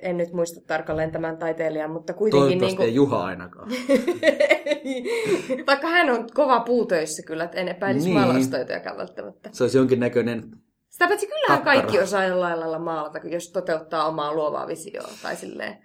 en 0.02 0.18
nyt 0.18 0.34
muista 0.34 0.62
tarkalleen 0.68 1.12
tämän 1.12 1.38
taiteilijan, 1.38 1.92
mutta 1.92 2.14
kuitenkin 2.14 2.48
Toivottavasti 2.48 2.78
niin 2.78 2.90
ei 2.90 2.96
Juha 2.96 3.26
ainakaan. 3.26 3.70
Vaikka 5.68 5.88
hän 5.88 6.10
on 6.10 6.28
kova 6.34 6.60
puutöissä 6.60 7.24
kyllä, 7.24 7.44
että 7.44 7.58
en 7.58 7.68
epäilisi 7.68 8.06
Niin. 8.06 8.20
maalaustaitojakaan 8.20 8.98
välttämättä. 8.98 9.50
Se 9.54 9.64
olisi 9.64 9.78
jonkinnäköinen 9.78 10.52
Sitä 10.90 11.08
paitsi 11.08 11.28
kyllähän 11.28 11.62
kaikki 11.64 12.00
osaa 12.00 12.26
jollain 12.26 12.60
lailla 12.60 12.80
maalata, 12.80 13.20
jos 13.24 13.52
toteuttaa 13.52 14.08
omaa 14.08 14.34
luovaa 14.34 14.68
visioa 14.68 15.10
tai 15.24 15.36
silleen. 15.36 15.78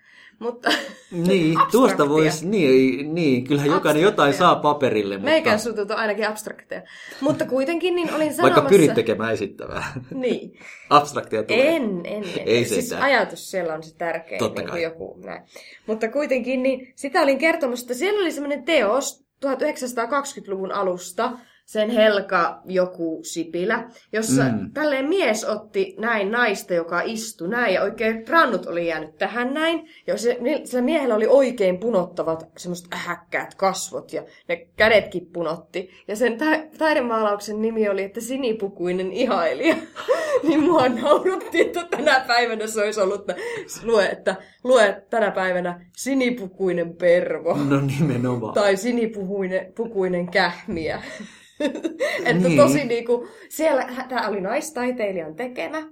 Mutta 0.42 0.70
Niin, 1.10 1.50
Abstraktia. 1.58 1.70
tuosta 1.72 2.08
voisi, 2.08 2.46
niin, 2.48 3.14
niin, 3.14 3.44
kyllähän 3.44 3.70
jokainen 3.70 4.02
jotain 4.02 4.28
Abstraktia. 4.28 4.52
saa 4.54 4.62
paperille, 4.62 5.14
mutta 5.16 5.30
meikän 5.30 5.60
sutut 5.60 5.90
on 5.90 5.96
ainakin 5.96 6.28
abstrakteja. 6.28 6.82
Mutta 7.20 7.46
kuitenkin 7.46 7.94
niin 7.94 8.14
olin 8.14 8.34
sanomassa... 8.34 8.42
vaikka 8.42 8.62
pyrit 8.62 8.94
tekemään 8.94 9.32
esittävää. 9.32 9.92
Niin. 10.14 10.58
Abstraktia 10.90 11.42
tulee. 11.42 11.76
En, 11.76 12.00
en, 12.04 12.24
en. 12.24 12.46
Ei 12.48 12.64
siis 12.64 12.88
tää. 12.88 13.02
ajatus 13.02 13.50
siellä 13.50 13.74
on 13.74 13.82
se 13.82 13.96
tärkein, 13.96 14.38
Totta 14.38 14.60
niin 14.60 14.70
kai. 14.70 14.82
joku 14.82 15.18
näin. 15.24 15.42
Mutta 15.86 16.08
kuitenkin, 16.08 16.62
niin 16.62 16.92
sitä 16.96 17.20
olin 17.22 17.38
kertomassa, 17.38 17.84
että 17.84 17.94
siellä 17.94 18.20
oli 18.20 18.32
semmoinen 18.32 18.64
teos 18.64 19.24
1920-luvun 19.46 20.72
alusta, 20.72 21.32
sen 21.64 21.90
Helka 21.90 22.60
joku 22.64 23.20
Sipilä, 23.22 23.88
jossa 24.12 24.42
Mm. 24.42 24.72
tälleen 24.74 25.08
mies 25.08 25.44
otti 25.44 25.94
näin 25.98 26.30
naista, 26.30 26.74
joka 26.74 27.00
istui 27.04 27.48
näin, 27.48 27.74
ja 27.74 27.82
oikein 27.82 28.28
rannut 28.28 28.66
oli 28.66 28.86
jäänyt 28.86 29.18
tähän 29.18 29.54
näin, 29.54 29.88
ja 30.06 30.18
se, 30.18 30.38
sillä 30.64 30.82
miehellä 30.82 31.14
oli 31.14 31.26
oikein 31.26 31.78
punottavat 31.78 32.48
semmoiset 32.56 32.86
ähäkkäät 32.94 33.54
kasvot, 33.54 34.12
ja 34.12 34.22
ne 34.48 34.66
kädetkin 34.76 35.26
punotti. 35.32 35.90
Ja 36.08 36.16
sen 36.16 36.38
ta- 36.38 36.76
taidemaalauksen 36.78 37.62
nimi 37.62 37.88
oli, 37.88 38.02
että 38.02 38.20
sinipukuinen 38.20 39.12
ihailija. 39.12 39.74
niin 40.48 40.60
mua 40.60 40.88
nauratti, 40.88 41.60
että 41.60 41.84
tänä 41.90 42.24
päivänä 42.26 42.66
se 42.66 42.80
olisi 42.82 43.00
ollut, 43.00 43.20
että 43.20 43.36
lue, 43.84 44.06
että 44.06 44.36
lue 44.64 45.02
tänä 45.10 45.30
päivänä 45.30 45.86
sinipukuinen 45.96 46.96
pervo. 46.96 47.54
No 47.68 47.80
nimenomaan. 47.80 48.54
Tai 48.54 48.76
sinipukuinen 48.76 49.72
pukuinen 49.76 50.30
kähmiä. 50.30 51.02
että 52.18 52.32
Niin. 52.32 52.42
niin. 52.42 52.56
tosi 52.56 52.84
niinku, 52.84 53.28
siellä 53.48 53.88
tämä 54.08 54.28
oli 54.28 54.40
naistaiteilijan 54.40 55.36
tekemä. 55.36 55.82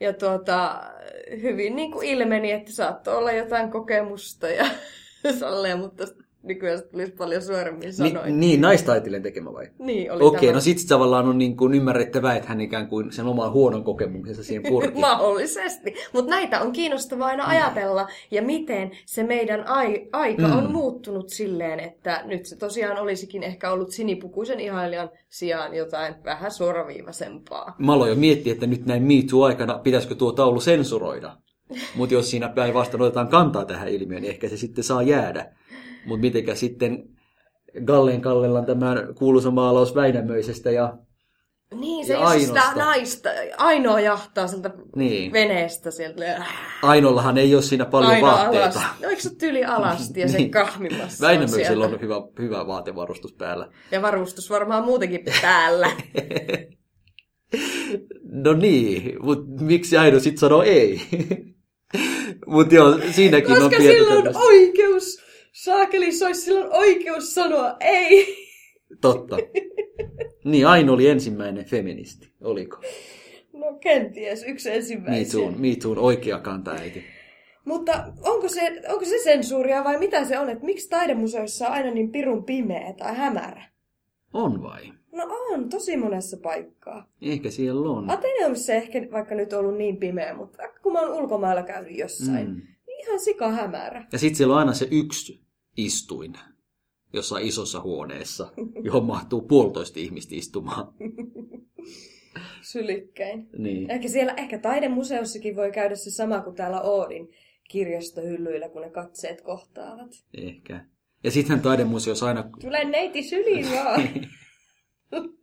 Ja 0.00 0.12
tuota, 0.12 0.82
hyvin 1.42 1.76
niinku 1.76 2.00
ilmeni, 2.00 2.52
että 2.52 2.72
saattoi 2.72 3.16
olla 3.16 3.32
jotain 3.32 3.70
kokemusta 3.70 4.48
ja 4.48 4.66
salleen, 5.40 5.78
mutta 5.78 6.04
nykyään 6.46 6.82
tulisi 6.92 7.12
paljon 7.12 7.42
suoremmin 7.42 7.86
Ni, 7.86 7.92
sanoin. 7.92 8.40
niin, 8.40 8.60
naistaiteilijan 8.60 9.22
tekemä 9.22 9.52
vai? 9.52 9.66
niin, 9.78 10.12
oli 10.12 10.22
Okei, 10.22 10.40
tämä. 10.40 10.52
no 10.52 10.60
sitten 10.60 10.88
tavallaan 10.88 11.28
on 11.28 11.38
niin 11.38 11.56
kuin 11.56 11.74
ymmärrettävää, 11.74 12.36
että 12.36 12.48
hän 12.48 12.60
ikään 12.60 12.86
kuin 12.88 13.12
sen 13.12 13.26
oman 13.26 13.52
huonon 13.52 13.84
kokemuksensa 13.84 14.44
siihen 14.44 14.62
purki. 14.72 15.00
Mahdollisesti. 15.00 15.94
Mutta 16.12 16.30
näitä 16.30 16.60
on 16.60 16.72
kiinnostavaa 16.72 17.26
aina 17.28 17.46
ajatella, 17.46 18.08
ja 18.30 18.42
miten 18.42 18.90
se 19.06 19.22
meidän 19.22 19.66
ai- 19.68 20.08
aika 20.12 20.48
Mm. 20.48 20.58
on 20.58 20.72
muuttunut 20.72 21.28
silleen, 21.30 21.80
että 21.80 22.22
nyt 22.24 22.46
se 22.46 22.56
tosiaan 22.56 22.98
olisikin 22.98 23.42
ehkä 23.42 23.72
ollut 23.72 23.90
sinipukuisen 23.90 24.60
ihailijan 24.60 25.10
sijaan 25.28 25.74
jotain 25.74 26.14
vähän 26.24 26.50
suoraviivaisempaa. 26.50 27.76
Mä 27.78 27.92
aloin 27.92 28.08
jo 28.10 28.16
miettiä, 28.16 28.52
että 28.52 28.66
nyt 28.66 28.86
näin 28.86 29.02
Me 29.02 29.14
Too-aikana 29.30 29.78
pitäisikö 29.78 30.14
tuo 30.14 30.32
taulu 30.32 30.60
sensuroida. 30.60 31.36
Mutta 31.94 32.14
jos 32.14 32.30
siinä 32.30 32.48
päinvastoin 32.48 33.02
otetaan 33.02 33.28
kantaa 33.28 33.64
tähän 33.64 33.88
ilmiöön, 33.88 34.22
niin 34.22 34.30
ehkä 34.30 34.48
se 34.48 34.56
sitten 34.56 34.84
saa 34.84 35.02
jäädä. 35.02 35.52
Mutta 36.06 36.20
mitenkä 36.20 36.54
sitten 36.54 37.04
Gallen 37.84 38.20
Kallellan 38.20 38.66
tämän 38.66 39.14
kuuluisa 39.14 39.50
maalaus 39.50 39.94
Väinämöisestä 39.94 40.70
ja 40.70 40.96
Niin, 41.74 42.06
se 42.06 42.12
Ja 42.12 42.38
sitä 42.38 42.72
naista, 42.76 43.28
ainoa 43.58 44.00
jahtaa 44.00 44.46
sieltä 44.46 44.70
niin. 44.96 45.32
veneestä 45.32 45.90
sieltä. 45.90 46.44
Ainollahan 46.82 47.38
ei 47.38 47.54
ole 47.54 47.62
siinä 47.62 47.84
paljon 47.84 48.12
Ainoa 48.12 48.30
vaatteita. 48.30 48.64
alasti. 48.64 49.02
No, 49.02 49.08
eikö 49.08 49.22
se 49.22 49.34
tyli 49.36 49.64
alasti 49.64 50.20
ja 50.20 50.28
sen 50.32 50.38
Niin. 50.38 50.50
kahmimassa 50.50 51.26
Väinämöisellä 51.26 51.66
sieltä. 51.86 51.94
on 51.94 52.00
hyvä, 52.00 52.14
hyvä 52.38 52.66
vaatevarustus 52.66 53.32
päällä. 53.32 53.68
Ja 53.90 54.02
varustus 54.02 54.50
varmaan 54.50 54.84
muutenkin 54.84 55.24
päällä. 55.42 55.90
No 58.22 58.52
niin, 58.52 59.16
mutta 59.24 59.64
miksi 59.64 59.96
Aino 59.96 60.20
sitten 60.20 60.38
sanoo 60.38 60.62
ei? 60.62 61.00
mutta 62.46 62.74
joo, 62.74 62.98
siinäkin 63.10 63.50
on 63.52 63.58
Koska 63.62 63.76
pientä 63.78 63.98
sillä 64.04 64.14
on 64.14 64.36
oikeus, 64.36 64.95
saakeli, 65.66 66.12
se 66.12 66.26
olisi 66.26 66.40
silloin 66.40 66.72
oikeus 66.72 67.34
sanoa 67.34 67.76
ei. 67.80 68.36
Totta. 69.00 69.36
Niin, 70.44 70.66
Aino 70.66 70.92
oli 70.92 71.08
ensimmäinen 71.08 71.64
feministi, 71.64 72.32
oliko? 72.40 72.76
No 73.52 73.78
kenties, 73.80 74.44
yksi 74.48 74.96
Me. 74.96 75.24
Toon, 75.32 75.60
Me 75.60 75.76
Toon 75.82 75.98
oikea 75.98 76.38
kantaäiti. 76.38 77.04
Mutta 77.64 78.04
onko 78.22 78.48
se, 78.48 78.82
onko 78.88 79.04
se 79.04 79.18
sensuuria 79.24 79.84
vai 79.84 79.98
mitä 79.98 80.24
se 80.24 80.38
on? 80.38 80.50
Että 80.50 80.64
miksi 80.64 80.88
taidemuseoissa 80.88 81.66
on 81.66 81.72
aina 81.72 81.90
niin 81.90 82.12
pirun 82.12 82.44
pimeä 82.44 82.92
tai 82.98 83.14
hämärä? 83.16 83.64
On 84.32 84.62
vai? 84.62 84.92
No 85.12 85.26
on, 85.52 85.68
tosi 85.68 85.96
monessa 85.96 86.36
paikkaa. 86.42 87.08
Ehkä 87.22 87.50
siellä 87.50 87.90
on. 87.90 88.10
Ateneumissa 88.10 88.72
ehkä 88.72 89.06
vaikka 89.12 89.34
nyt 89.34 89.52
ollut 89.52 89.76
niin 89.76 89.96
pimeä, 89.96 90.34
mutta 90.34 90.62
kun 90.82 90.92
mä 90.92 91.00
oon 91.00 91.22
ulkomailla 91.22 91.62
käynyt 91.62 91.98
jossain, 91.98 92.46
Mm. 92.48 92.54
niin 92.86 93.00
ihan 93.06 93.20
sika 93.20 93.50
hämärä. 93.50 94.06
Ja 94.12 94.18
sitten 94.18 94.36
siellä 94.36 94.52
on 94.54 94.58
aina 94.58 94.72
se 94.72 94.88
yksi 94.90 95.45
istuin 95.76 96.32
jossain 97.12 97.46
isossa 97.46 97.80
huoneessa, 97.80 98.52
johon 98.84 99.04
mahtuu 99.04 99.42
puolitoista 99.42 100.00
ihmistä 100.00 100.34
istumaan. 100.34 100.94
Sylikkäin. 102.72 103.48
Niin. 103.58 103.90
Ehkä 103.90 104.08
siellä, 104.08 104.32
ehkä 104.32 104.58
taidemuseossakin 104.58 105.56
voi 105.56 105.72
käydä 105.72 105.94
se 105.94 106.10
sama 106.10 106.40
kuin 106.40 106.56
täällä 106.56 106.80
Oodin 106.80 107.28
kirjastohyllyillä, 107.70 108.68
kun 108.68 108.82
ne 108.82 108.90
katseet 108.90 109.40
kohtaavat. 109.40 110.10
Ehkä. 110.34 110.84
Ja 111.24 111.30
sittenhän 111.30 111.62
taidemuseossa 111.62 112.26
aina... 112.26 112.50
Tule 112.60 112.84
neiti 112.84 113.22
syliin 113.22 113.66
vaan. 113.70 114.02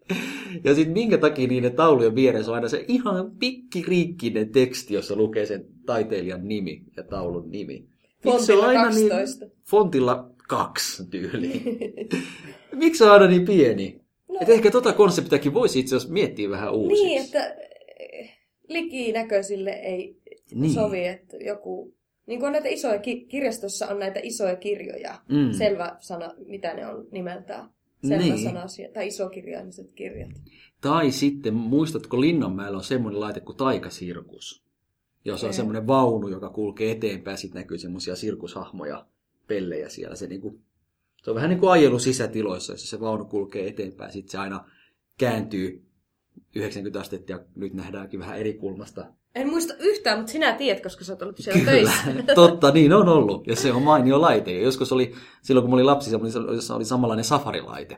Ja 0.63 0.76
sitten 0.76 0.93
minkä 0.93 1.17
takia 1.17 1.48
niiden 1.48 1.76
taulujen 1.76 2.15
vieressä 2.15 2.52
on 2.52 2.56
aina 2.56 2.69
se 2.69 2.86
ihan 2.88 3.38
pikkiriikkinen 3.38 4.52
teksti, 4.52 4.93
jossa 4.93 5.15
lukee 5.15 5.46
sen 5.46 5.65
taiteilijan 5.86 6.48
nimi 6.48 6.84
ja 6.98 7.04
taulun 7.04 7.50
nimi. 7.50 7.89
Miksi 8.24 8.46
se 8.46 8.54
on 8.54 8.66
aina 8.66 8.84
12. 8.84 9.46
Niin, 9.46 9.56
fontilla 9.66 10.30
kaksi 10.48 11.04
tyyli. 11.10 11.62
Miksi 12.76 12.98
se 12.98 13.04
on 13.04 13.12
aina 13.12 13.28
niin 13.28 13.46
pieni? 13.46 14.02
No. 14.30 14.38
Et 14.42 14.50
ehkä 14.50 14.72
tota 14.72 14.94
konseptiakin 14.94 15.54
voisi 15.54 15.80
itse 15.80 15.96
asiassa 15.96 16.14
miettiä 16.14 16.50
vähän 16.50 16.74
uusiksi. 16.74 17.06
Niin, 17.06 17.22
että 17.22 17.56
eh, 18.00 18.38
likinäköisille 18.70 19.72
ei 19.72 20.18
Niin. 20.54 20.74
sovi, 20.74 21.06
että 21.06 21.38
joku... 21.38 21.94
Niin 22.26 22.40
kuin 22.40 22.48
on 22.48 22.54
näitä 22.54 22.68
isoja, 22.70 23.00
ki- 23.00 23.26
kirjastossa 23.26 23.88
on 23.88 24.00
näitä 24.00 24.20
isoja 24.24 24.56
kirjoja. 24.56 25.16
Mm. 25.30 25.52
Selvä 25.52 25.96
sana, 26.00 26.34
mitä 26.48 26.74
ne 26.74 26.88
on 26.88 27.08
nimeltään. 27.12 27.70
Selvä 28.08 28.24
Niin. 28.24 28.40
sana, 28.44 28.66
tai 28.94 29.08
isokirjaimiset 29.08 29.92
kirjat. 29.92 30.30
Tai 30.82 31.12
sitten, 31.12 31.54
muistatko 31.54 32.22
Linnanmäellä 32.22 32.78
on 32.78 32.84
semmoinen 32.84 33.20
laite 33.20 33.40
kuin 33.40 33.58
taikasirkus, 33.58 34.64
jossa 35.26 35.48
on 35.48 35.54
semmoinen 35.54 35.88
vaunu, 35.88 36.28
joka 36.28 36.50
kulkee 36.50 36.92
eteenpäin, 36.92 37.38
sitten 37.38 37.60
näkyy 37.60 37.78
semmoisia 37.78 38.16
sirkushahmoja, 38.16 39.06
pellejä 39.48 39.90
siellä. 39.90 40.16
Se, 40.16 40.28
niinku, 40.28 40.60
se 41.24 41.32
on 41.32 41.36
vähän 41.36 41.50
niin 41.50 41.60
kuin 41.60 41.72
ajelu 41.72 42.00
sisätiloissa, 42.00 42.74
jossa 42.74 42.88
se 42.88 43.00
vaunu 43.00 43.26
kulkee 43.26 43.68
eteenpäin, 43.68 44.12
sitten 44.12 44.32
se 44.32 44.38
aina 44.38 44.70
kääntyy 45.18 45.86
90 46.56 47.00
astetta 47.00 47.32
ja 47.32 47.40
nyt 47.56 47.74
nähdäänkin 47.74 48.20
vähän 48.20 48.40
eri 48.40 48.54
kulmasta. 48.54 49.06
En 49.36 49.50
muista 49.50 49.74
yhtään, 49.80 50.18
mutta 50.18 50.32
sinä 50.32 50.54
tiedät, 50.54 50.84
koska 50.84 51.04
sä 51.04 51.14
oot 51.14 51.22
ollut 51.22 51.38
siellä 51.38 51.66
töissä. 51.66 52.04
totta, 52.36 52.72
niin 52.72 52.94
on 52.94 53.10
ollut. 53.10 53.48
Ja 53.48 53.56
se 53.56 53.74
on 53.74 53.82
mainio 53.82 54.22
laite. 54.22 54.54
Ja 54.54 54.62
joskus 54.62 54.92
oli, 54.92 55.14
silloin 55.42 55.64
kun 55.64 55.70
mä 55.70 55.76
olin 55.76 55.86
lapsi, 55.86 56.10
se 56.10 56.16
oli, 56.16 56.56
jossa 56.56 56.76
oli 56.76 56.86
samanlainen 56.86 57.26
safarilaite. 57.26 57.98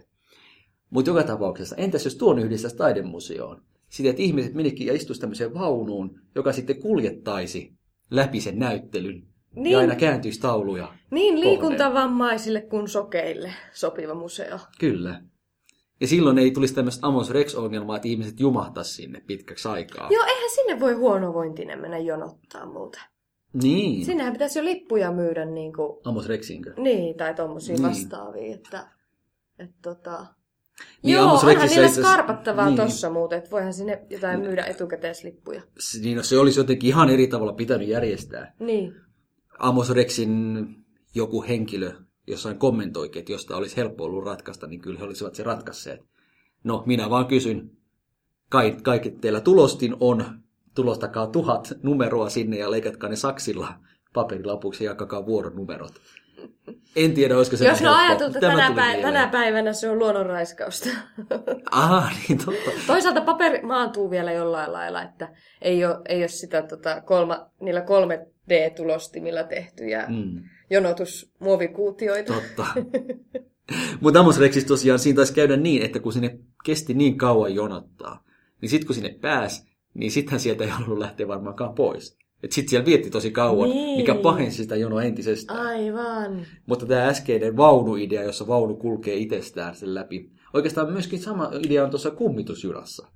Mutta 0.89 1.09
joka 1.09 1.23
tapauksessa, 1.23 1.75
entäs 1.75 2.05
jos 2.05 2.15
tuon 2.15 2.39
yhdistäisi 2.39 2.77
taidemuseoon? 2.77 3.61
Sitten, 3.95 4.09
että 4.09 4.21
ihmiset 4.21 4.53
menikin 4.53 4.87
ja 4.87 4.93
istuisi 4.93 5.21
tämmöiseen 5.21 5.53
vaunuun, 5.53 6.19
joka 6.35 6.51
sitten 6.51 6.81
kuljettaisi 6.81 7.73
läpi 8.11 8.41
sen 8.41 8.59
näyttelyn. 8.59 9.27
Niin. 9.55 9.71
Ja 9.71 9.79
aina 9.79 9.95
kääntyisi 9.95 10.39
tauluja. 10.39 10.93
Niin 11.11 11.39
liikuntavammaisille 11.39 12.61
kuin 12.61 12.87
sokeille 12.87 13.53
sopiva 13.73 14.13
museo. 14.13 14.59
Kyllä. 14.79 15.21
Ja 16.01 16.07
silloin 16.07 16.37
ei 16.37 16.51
tulisi 16.51 16.75
tämmöistä 16.75 17.07
Amos 17.07 17.29
Rex-ongelmaa, 17.29 17.95
että 17.95 18.07
ihmiset 18.07 18.39
jumahtaisi 18.39 18.93
sinne 18.93 19.21
pitkäksi 19.27 19.67
aikaa. 19.67 20.09
Joo, 20.11 20.25
eihän 20.25 20.49
sinne 20.55 20.79
voi 20.79 20.93
huonovointinen 20.93 21.81
mennä 21.81 21.97
jonottaa 21.97 22.65
muuten. 22.65 23.01
Niin. 23.53 24.05
Sinnehän 24.05 24.33
pitäisi 24.33 24.59
jo 24.59 24.65
lippuja 24.65 25.11
myydä 25.11 25.45
niin 25.45 25.73
kuin, 25.73 25.99
Amos 26.03 26.27
Rexinkö? 26.27 26.73
niin, 26.77 27.17
tai 27.17 27.33
tommosia 27.33 27.75
Niin. 27.75 27.83
niin. 27.83 27.89
vastaavia, 27.89 28.55
että, 28.55 28.87
että 29.59 29.75
tota... 29.81 30.25
Niin, 31.03 31.13
Joo, 31.13 31.33
onhan 31.33 31.67
niillä 31.67 31.85
itse 31.85 32.01
skarpattavaa 32.01 32.65
niin. 32.65 32.77
tossa 32.77 33.09
muuten, 33.09 33.37
että 33.37 33.51
voihan 33.51 33.73
sinne 33.73 34.05
jotain 34.09 34.39
myydä 34.39 34.63
etukäteislippuja. 34.63 35.61
Niin, 36.01 36.17
no, 36.17 36.23
se 36.23 36.37
olisi 36.37 36.59
jotenkin 36.59 36.87
ihan 36.87 37.09
eri 37.09 37.27
tavalla 37.27 37.53
pitänyt 37.53 37.87
järjestää. 37.87 38.53
Niin. 38.59 38.95
Amos 39.59 39.89
Rexin 39.89 40.67
joku 41.15 41.43
henkilö 41.43 41.91
jossain 42.27 42.57
kommentoikin, 42.57 43.19
että 43.19 43.31
jos 43.31 43.45
tämä 43.45 43.57
olisi 43.57 43.77
helppo 43.77 44.03
ollut 44.03 44.25
ratkaista, 44.25 44.67
niin 44.67 44.81
kyllä 44.81 44.99
he 44.99 45.05
olisivat 45.05 45.35
se 45.35 45.43
ratkaisseet. 45.43 46.01
No, 46.63 46.83
minä 46.85 47.09
vaan 47.09 47.27
kysyn. 47.27 47.71
Kai, 48.49 48.77
kaikki 48.83 49.11
teillä 49.11 49.41
tulostin 49.41 49.95
on. 49.99 50.25
Tulostakaa 50.75 51.27
tuhat 51.27 51.73
numeroa 51.83 52.29
sinne 52.29 52.57
ja 52.57 52.71
leikatkaa 52.71 53.09
ne 53.09 53.15
saksilla 53.15 53.73
paperilapuksi 54.13 54.83
ja 54.83 54.91
jakakaa 54.91 55.25
vuoronumerot. 55.25 55.93
En 56.95 57.13
tiedä, 57.13 57.37
olisiko 57.37 57.57
se 57.57 57.65
Jos 57.65 57.81
no 57.81 57.89
helppo. 57.89 58.03
ajateltu, 58.03 58.37
että 58.37 58.39
tänä, 58.49 58.65
tuli 58.65 58.75
päi- 58.75 58.85
mieleen. 58.93 59.13
tänä 59.13 59.27
päivänä 59.27 59.73
se 59.73 59.89
on 59.89 59.99
luonnonraiskausta. 59.99 60.89
Aha, 61.71 62.09
niin 62.29 62.37
totta. 62.45 62.71
Toisaalta 62.87 63.21
paperi 63.21 63.61
maantuu 63.61 64.09
vielä 64.11 64.31
jollain 64.31 64.73
lailla, 64.73 65.03
että 65.03 65.29
ei 65.61 65.85
ole, 65.85 65.97
ei 66.09 66.19
ole 66.19 66.27
sitä 66.27 66.61
tota 66.61 67.01
kolma, 67.01 67.49
niillä 67.61 67.81
3D-tulostimilla 67.81 69.43
tehtyjä 69.43 70.05
mm. 70.09 70.43
Jonotusmuovikuutioita. 70.69 72.33
totta. 72.33 72.65
Mutta 74.01 74.19
Amos 74.19 74.39
tosiaan 74.67 74.99
siinä 74.99 75.15
taisi 75.15 75.33
käydä 75.33 75.57
niin, 75.57 75.81
että 75.85 75.99
kun 75.99 76.13
sinne 76.13 76.39
kesti 76.65 76.93
niin 76.93 77.17
kauan 77.17 77.55
jonottaa, 77.55 78.23
niin 78.61 78.69
sitten 78.69 78.87
kun 78.87 78.95
sinne 78.95 79.15
pääsi, 79.21 79.63
niin 79.93 80.11
sittenhän 80.11 80.39
sieltä 80.39 80.63
ei 80.63 80.69
halunnut 80.69 80.97
lähteä 80.97 81.27
varmaankaan 81.27 81.73
pois. 81.75 82.17
Et 82.45 82.51
sitten 82.51 82.69
siellä 82.69 82.85
vietti 82.85 83.09
tosi 83.09 83.31
kauan, 83.31 83.69
Niin. 83.69 83.97
mikä 83.97 84.15
pahensi 84.15 84.57
sitä 84.57 84.75
jonoa 84.75 85.03
entisestään. 85.03 85.59
Aivan. 85.59 86.45
Mutta 86.65 86.85
tämä 86.85 87.07
äskeinen 87.07 87.57
vaunuidea, 87.57 88.23
jossa 88.23 88.47
vaunu 88.47 88.75
kulkee 88.75 89.15
itsestään 89.15 89.75
sen 89.75 89.93
läpi. 89.95 90.29
Oikeastaan 90.53 90.93
myöskin 90.93 91.19
sama 91.19 91.51
idea 91.65 91.83
on 91.83 91.89
tuossa 91.89 92.11
kummitusjunassa. 92.11 93.07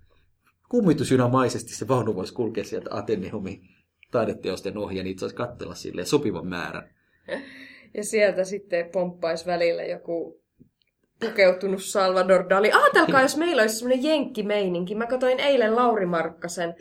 Kummitusjunamaisesti 0.70 1.76
se 1.76 1.88
vaunu 1.88 2.16
voisi 2.16 2.34
kulkea 2.34 2.64
sieltä 2.64 2.90
Ateneumin 2.94 3.62
taideteosten 4.12 4.78
ohi 4.78 4.98
ja 4.98 5.04
niitä 5.04 5.20
saisi 5.20 5.36
katsella 5.36 5.76
silleen 5.76 6.08
sopivan 6.08 6.48
määrän. 6.48 6.90
Ja 7.98 8.04
sieltä 8.04 8.44
sitten 8.44 8.90
pomppaisi 8.94 9.46
välillä 9.46 9.84
joku 9.84 10.42
pukeutunut 11.20 11.84
Salvador 11.84 12.50
Dali. 12.50 12.72
Ajatelkaa, 12.72 13.22
jos 13.22 13.38
meillä 13.38 13.62
olisi 13.62 13.76
semmoinen 13.76 14.04
jenkkimeininki. 14.04 14.96
Mä 14.96 15.06
katsoin 15.08 15.40
eilen 15.40 15.76
Lauri 15.76 16.06
Markkasen 16.06 16.76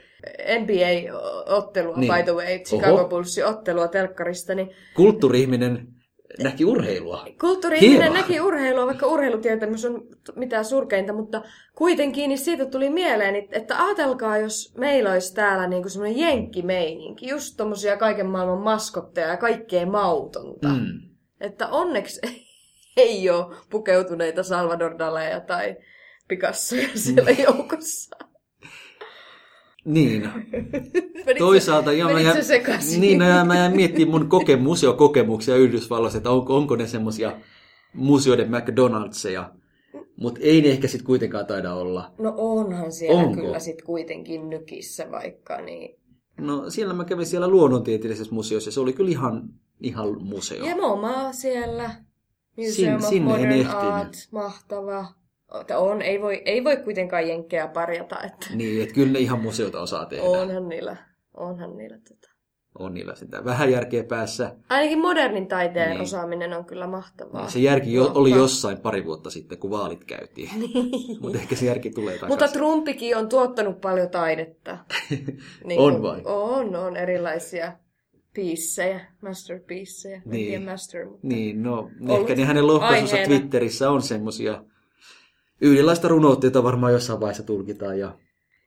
NBA-ottelua, 0.60 1.96
Niin. 1.96 2.00
niin. 2.00 2.12
by 2.14 2.22
the 2.22 2.32
way, 2.34 2.58
Chicago 2.58 2.94
Oho. 2.94 3.08
Bullsin 3.08 3.46
ottelua 3.46 3.88
telkkarista, 3.88 4.54
niin 4.54 4.70
Kulttuuri-ihminen 4.96 5.88
näki 6.42 6.64
urheilua. 6.64 7.26
Kulttuuri-ihminen 7.40 8.12
näki 8.12 8.40
urheilua, 8.40 8.86
vaikka 8.86 9.06
urheilutietämys 9.06 9.84
on 9.84 10.02
mitään 10.36 10.64
surkeinta, 10.64 11.12
mutta 11.12 11.42
kuitenkin 11.74 12.28
niin 12.28 12.38
siitä 12.38 12.66
tuli 12.66 12.90
mieleen, 12.90 13.34
että- 13.52 13.84
ajatelkaa, 13.84 14.38
jos 14.38 14.74
meillä 14.78 15.12
olisi 15.12 15.34
täällä 15.34 15.66
niinku 15.66 15.88
semmoinen 15.88 16.18
jenkkimeininki, 16.18 17.28
just 17.28 17.56
tommosia 17.56 17.96
kaiken 17.96 18.26
maailman 18.26 18.58
maskotteja 18.62 19.26
ja 19.28 19.36
kaikkea 19.36 19.86
mautonta. 19.86 20.68
Mm. 20.68 20.86
Että 21.40 21.68
onneksi 21.68 22.20
ei 22.22 22.47
ole 23.30 23.56
pukeutuneita 23.70 24.42
Salvador 24.42 24.98
Daleja 24.98 25.40
tai 25.40 25.76
Picassoja 26.28 26.88
siellä 26.94 27.30
joukossa. 27.30 28.16
Niin. 29.84 30.22
Menitkö- 31.26 31.38
Toisaalta 31.38 31.92
ja 31.92 32.08
mä 32.08 32.42
sekaisin? 32.42 33.00
niin, 33.00 33.18
no, 33.18 33.44
mä 33.44 33.56
jään 33.56 33.76
miettimään 33.76 34.20
mun 34.20 34.28
koke, 34.28 34.56
museokokemuksia 34.56 35.56
Yhdysvalloissa, 35.56 36.16
että 36.16 36.30
onko, 36.30 36.56
onko 36.56 36.76
ne 36.76 36.86
semmosia 36.86 37.40
museoiden 37.94 38.48
McDonald'seja. 38.48 39.50
Mutta 40.16 40.40
ei 40.42 40.62
ne 40.62 40.68
ehkä 40.68 40.88
sitten 40.88 41.06
kuitenkaan 41.06 41.46
taida 41.46 41.74
olla. 41.74 42.12
No 42.18 42.34
onhan 42.36 42.92
siellä 42.92 43.20
Onko? 43.22 43.34
kyllä 43.40 43.58
sit 43.58 43.82
kuitenkin 43.82 44.50
nykissä 44.50 45.10
vaikka, 45.10 45.60
niin 45.60 45.98
No 46.40 46.70
siellä 46.70 46.94
mä 46.94 47.04
kävin 47.04 47.26
siellä 47.26 47.48
luonnontieteellisessä 47.48 48.34
museossa 48.34 48.68
ja 48.68 48.72
se 48.72 48.80
oli 48.80 48.92
kyllä 48.92 49.10
ihan, 49.10 49.48
ihan 49.80 50.22
museo. 50.24 50.66
Ja 50.66 50.76
Momaa 50.76 51.32
siellä. 51.32 51.90
Museum 52.58 52.74
Sin- 52.74 52.94
of 52.96 53.02
sinne 53.08 53.34
en 53.34 53.52
ehtinyt. 53.52 53.74
Art, 53.74 54.12
mahtava. 54.32 55.06
On, 55.78 56.02
ei 56.02 56.20
voi, 56.22 56.42
ei 56.44 56.64
voi 56.64 56.76
kuitenkaan 56.76 57.28
jenkkejä 57.28 57.68
parjata, 57.68 58.22
että 58.22 58.46
Niin, 58.54 58.82
että 58.82 58.94
kyllä 58.94 59.12
ne 59.12 59.18
ihan 59.18 59.40
museota 59.40 59.80
osaa 59.80 60.06
tehdä. 60.06 60.24
onhan 60.24 60.68
niillä, 60.68 60.96
onhan 61.36 61.76
niillä 61.76 61.98
tota. 62.08 62.28
On 62.78 62.94
niillä 62.94 63.14
sitä 63.14 63.44
vähän 63.44 63.70
järkeä 63.72 64.04
päässä. 64.04 64.56
Ainakin 64.70 64.98
modernin 65.00 65.46
taiteen 65.48 65.88
Niin. 65.88 65.94
niin. 65.94 66.02
osaaminen 66.02 66.52
on 66.52 66.64
kyllä 66.64 66.86
mahtavaa. 66.86 67.48
Se 67.50 67.58
järki 67.58 67.92
jo, 67.92 68.12
oli 68.14 68.30
jossain 68.30 68.78
pari 68.78 69.04
vuotta 69.04 69.30
sitten, 69.30 69.58
kun 69.58 69.70
vaalit 69.70 70.04
käytiin. 70.04 70.50
Mutta 71.20 71.38
ehkä 71.38 71.56
se 71.56 71.66
järki 71.66 71.90
tulee 71.90 72.14
takaisin. 72.14 72.28
Mutta 72.32 72.48
Trumpikin 72.48 73.16
on 73.16 73.28
tuottanut 73.28 73.80
paljon 73.80 74.10
taidetta. 74.10 74.78
Niin 75.64 75.80
On 75.80 75.92
kuin- 75.92 76.02
vai? 76.02 76.20
On, 76.24 76.76
on 76.76 76.96
erilaisia 76.96 77.72
piissejä, 78.34 79.06
masterpieceja. 79.22 80.16
En 80.16 80.22
Niin. 80.26 80.46
tiedä 80.48 80.64
master, 80.64 81.04
mutta... 81.04 81.26
Niin, 81.26 81.62
no 81.62 81.90
ehkä 82.20 82.34
ne 82.34 82.44
hänen 82.44 82.66
lohkaisussa 82.66 83.16
aiheena. 83.16 83.38
Twitterissä 83.38 83.90
on 83.90 84.02
semmosia 84.02 84.64
yhdenlaista 85.60 86.08
runoutta, 86.08 86.46
jota 86.46 86.62
varmaan 86.62 86.92
jossain 86.92 87.20
vaiheessa 87.20 87.42
tulkitaan. 87.42 87.98
Ja 87.98 88.18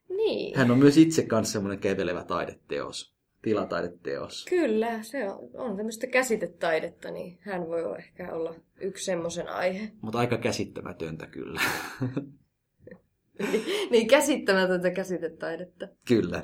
Niin. 0.09 0.57
hän 0.57 0.71
on 0.71 0.79
myös 0.79 0.97
itse 0.97 1.21
kanssa 1.25 1.53
semmoinen 1.53 1.79
kävelevä 1.79 2.23
taideteos, 2.23 3.13
tilataideteos. 3.41 4.45
Kyllä, 4.49 5.03
se 5.03 5.29
on, 5.29 5.49
on 5.53 5.77
tämmöistä 5.77 6.07
käsitetaidetta, 6.07 7.11
niin 7.11 7.37
hän 7.41 7.67
voi 7.67 7.97
ehkä 7.97 8.33
olla 8.33 8.55
yksi 8.81 9.05
semmoisen 9.05 9.47
aihe. 9.49 9.91
Mutta 10.01 10.19
aika 10.19 10.37
käsittämätöntä 10.37 11.27
kyllä. 11.27 11.61
niin 13.91 14.07
käsittämätöntä 14.07 14.91
käsitetaidetta. 14.91 15.87
kyllä. 16.07 16.43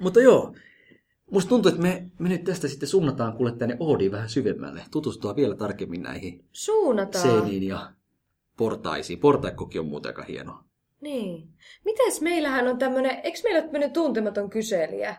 Mutta 0.00 0.20
joo, 0.20 0.54
musta 1.30 1.48
tuntuu, 1.48 1.68
että 1.68 1.82
me, 1.82 2.10
me 2.18 2.28
nyt 2.28 2.44
tästä 2.44 2.68
sitten 2.68 2.88
suunnataan 2.88 3.32
kuule 3.36 3.52
tänne 3.56 3.76
Oodiin 3.80 4.12
vähän 4.12 4.28
syvemmälle. 4.28 4.82
Tutustua 4.90 5.36
vielä 5.36 5.54
tarkemmin 5.56 6.02
näihin 6.02 6.44
Suunnataan. 6.52 7.22
seiniin 7.28 7.62
ja 7.62 7.92
portaisiin. 8.56 9.18
Portaikkokin 9.18 9.80
on 9.80 9.86
muuten 9.86 10.08
aika 10.10 10.22
hieno. 10.22 10.58
Niin. 11.00 11.48
Mites 11.84 12.20
meillähän 12.20 12.68
on 12.68 12.78
tämmönen, 12.78 13.20
eikö 13.24 13.38
meillä 13.44 13.58
ole 13.58 13.64
tämmönen 13.64 13.92
tuntematon 13.92 14.50
kyselijä? 14.50 15.16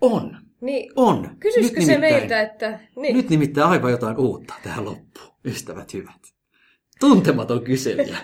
On, 0.00 0.36
Niin, 0.60 0.92
on. 0.96 1.36
kysyisikö 1.40 1.80
Nyt 1.80 1.86
se 1.86 1.92
nimittäin- 1.92 2.14
meiltä, 2.20 2.40
että... 2.40 2.80
Niin. 2.96 3.16
Nyt 3.16 3.30
nimittäin 3.30 3.66
aivan 3.66 3.90
jotain 3.90 4.16
uutta 4.16 4.54
tähän 4.62 4.84
loppuun, 4.84 5.34
ystävät 5.44 5.94
hyvät. 5.94 6.20
Tuntematon 7.00 7.64
kyselijä. 7.64 8.16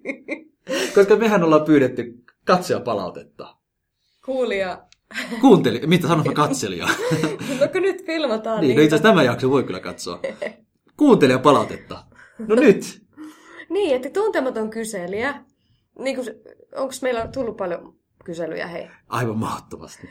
Koska 0.94 1.16
mehän 1.16 1.42
ollaan 1.42 1.64
pyydetty 1.64 2.22
katsoja 2.44 2.80
palautetta. 2.80 3.56
Kuulija. 4.24 4.86
Kuunteli, 5.40 5.80
mitä 5.86 6.08
sanotaan 6.08 6.34
katselija? 6.34 6.86
No 7.60 7.68
kun 7.72 7.82
nyt 7.82 8.06
filmataan 8.06 8.60
niin, 8.60 8.76
no 8.76 8.82
itse 8.82 8.96
asiassa 8.96 9.08
tämä 9.08 9.22
jakso 9.22 9.50
voi 9.50 9.64
kyllä 9.64 9.80
katsoa. 9.80 10.20
Kuuntelija 10.96 11.38
palautetta. 11.38 12.04
No 12.38 12.54
nyt. 12.64 13.02
Niin, 13.68 13.96
että 13.96 14.10
tuntematon 14.10 14.70
kyselijä. 14.70 15.44
Niin 15.98 16.18
onko 16.76 16.94
meillä 17.02 17.28
tullut 17.28 17.56
paljon 17.56 17.94
kyselyjä, 18.24 18.66
hei? 18.66 18.88
Aivan 19.08 19.38
mahdottomasti. 19.38 20.08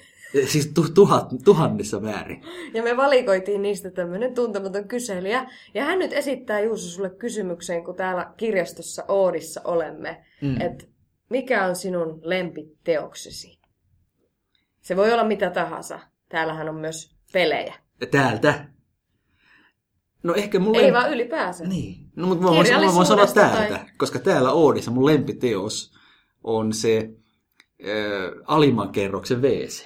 Siis 0.47 0.71
tu- 0.73 0.93
tuhat, 0.93 1.29
tuhannissa 1.45 1.99
määrin. 1.99 2.41
Ja 2.73 2.83
me 2.83 2.97
valikoitiin 2.97 3.61
niistä 3.61 3.91
tämmöinen 3.91 4.33
tuntematon 4.33 4.87
kyselijä. 4.87 5.51
Ja 5.73 5.83
hän 5.83 5.99
nyt 5.99 6.13
esittää 6.13 6.59
Juuso 6.59 6.87
sulle 6.89 7.09
kysymyksen, 7.09 7.83
kun 7.83 7.95
täällä 7.95 8.33
kirjastossa 8.37 9.05
Oodissa 9.07 9.61
olemme. 9.63 10.25
Mm. 10.41 10.47
Mm. 10.47 10.61
Että 10.61 10.85
mikä 11.29 11.65
on 11.65 11.75
sinun 11.75 12.19
lempiteoksesi? 12.23 13.59
Se 14.85 14.95
voi 14.95 15.13
olla 15.13 15.23
mitä 15.23 15.49
tahansa. 15.49 15.99
Täällähän 16.29 16.69
on 16.69 16.75
myös 16.75 17.15
pelejä. 17.33 17.75
Täältä. 18.11 18.65
No 20.23 20.33
ehkä 20.33 20.59
mulle... 20.59 20.77
Ei 20.81 20.93
vaan 20.93 21.13
ylipäänsä. 21.13 21.63
Niin. 21.63 22.09
No, 22.15 22.27
mutta 22.27 22.43
mä 22.43 22.49
voin, 22.49 22.67
mä 22.85 22.93
voin 22.93 23.05
sanoa 23.05 23.27
täältä, 23.27 23.77
tai- 23.77 23.85
koska 23.97 24.19
täällä 24.19 24.51
Oodissa 24.51 24.91
mun 24.91 25.05
lempiteos 25.05 25.93
on 26.43 26.73
se 26.73 27.09
äh, 27.83 27.89
alimman 28.47 28.89
kerroksen 28.89 29.41
WC. 29.41 29.85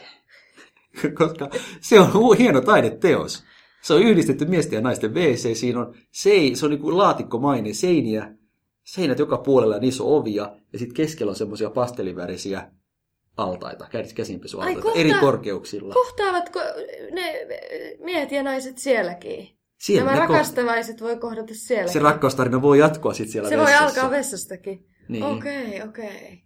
koska 1.19 1.49
se 1.81 1.99
on 1.99 2.37
hieno 2.37 2.61
taideteos. 2.61 3.43
Se 3.81 3.93
on 3.93 4.01
yhdistetty 4.01 4.45
miesten 4.45 4.77
ja 4.77 4.81
naisten 4.81 5.13
WC. 5.13 5.55
Siinä 5.55 5.79
on, 5.79 5.95
se, 6.11 6.31
se 6.53 6.65
on 6.65 6.69
niin 6.69 6.81
kuin 6.81 6.97
laatikkomainen 6.97 7.75
seiniä, 7.75 8.35
seinät 8.83 9.19
joka 9.19 9.37
puolella 9.37 9.75
on 9.75 9.83
iso 9.83 10.17
ovia, 10.17 10.55
ja 10.73 10.79
sitten 10.79 10.95
keskellä 10.95 11.29
on 11.29 11.35
semmoisia 11.35 11.69
pastelivärisiä 11.69 12.71
altaita, 13.43 13.87
käsinpesualtaita, 14.15 14.81
kohta- 14.81 14.99
eri 14.99 15.13
korkeuksilla. 15.19 15.93
Kohtaavatko 15.93 16.59
ne 17.11 17.47
miehet 17.99 18.31
ja 18.31 18.43
naiset 18.43 18.77
sielläkin? 18.77 19.49
Siellä 19.77 20.11
Nämä 20.11 20.21
ne 20.21 20.27
ko- 20.27 20.29
rakastavaiset 20.31 21.01
voi 21.01 21.15
kohdata 21.17 21.53
sielläkin. 21.53 21.93
se 21.93 21.99
rakkaustarina 21.99 22.61
voi 22.61 22.79
jatkua 22.79 23.13
sitten 23.13 23.31
siellä 23.31 23.49
Se 23.49 23.57
voi 23.57 23.65
vessassa. 23.65 23.85
alkaa 23.85 24.11
vessastakin. 24.11 24.85
Niin. 25.09 25.23
Okei, 25.23 25.81
okei. 25.81 26.43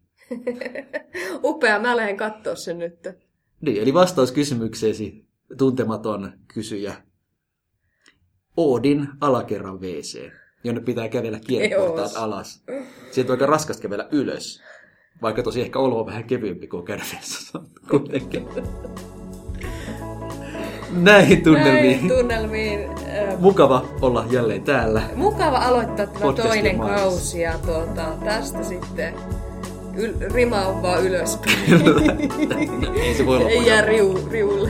Upea, 1.43 1.79
mä 1.79 1.97
lähden 1.97 2.17
katsoa 2.17 2.55
sen 2.55 2.77
nyt. 2.79 2.99
Niin, 3.61 3.81
eli 3.81 3.93
vastaus 3.93 4.31
kysymykseesi, 4.31 5.25
tuntematon 5.57 6.31
kysyjä. 6.53 6.93
Oodin 8.57 9.07
alakerran 9.21 9.81
WC, 9.81 10.31
jonne 10.63 10.81
pitää 10.81 11.09
kävellä 11.09 11.39
kiertoportaat 11.47 11.99
Eos. 12.11 12.15
alas. 12.17 12.63
Sieltä 13.11 13.33
on 13.33 13.37
aika 13.39 13.45
raskas 13.45 13.79
kävellä 13.81 14.07
ylös. 14.11 14.61
Vaikka 15.23 15.43
tosi 15.43 15.61
ehkä 15.61 15.79
olo 15.79 15.99
on 15.99 16.05
vähän 16.05 16.23
kevyempi 16.23 16.67
kuin 16.67 16.85
käydä 16.85 17.03
vessassa. 17.15 17.59
Kuitenkin. 17.91 18.47
Näihin 20.91 21.43
tunnelmiin. 21.43 22.07
Näin 22.07 22.17
tunnelmiin. 22.19 22.79
Äh, 22.89 23.39
Mukava 23.39 23.85
olla 24.01 24.25
jälleen 24.31 24.63
täällä. 24.63 25.01
mukava 25.15 25.57
aloittaa 25.57 26.07
tämä 26.07 26.33
toinen 26.33 26.77
maailmassa. 26.77 27.05
kausi 27.09 27.41
ja 27.41 27.53
tuota, 27.65 28.05
tästä 28.25 28.63
sitten 28.63 29.13
yl- 29.95 30.33
rima 30.33 30.61
on 30.67 30.81
vaan 30.81 31.03
ylöspäin. 31.05 31.57
Ei 33.03 33.13
se 33.15 33.25
voi 33.25 33.37
olla 33.37 33.49
Ei 33.49 33.67
jää 33.67 33.81
riu, 33.81 34.19
riulle. 34.31 34.69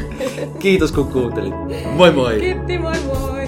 Kiitos 0.60 0.92
kun 0.92 1.08
kuuntelit. 1.08 1.54
Moi 1.96 2.12
moi! 2.12 2.40
Kiitti, 2.40 2.78
moi 2.78 2.96
moi! 3.06 3.48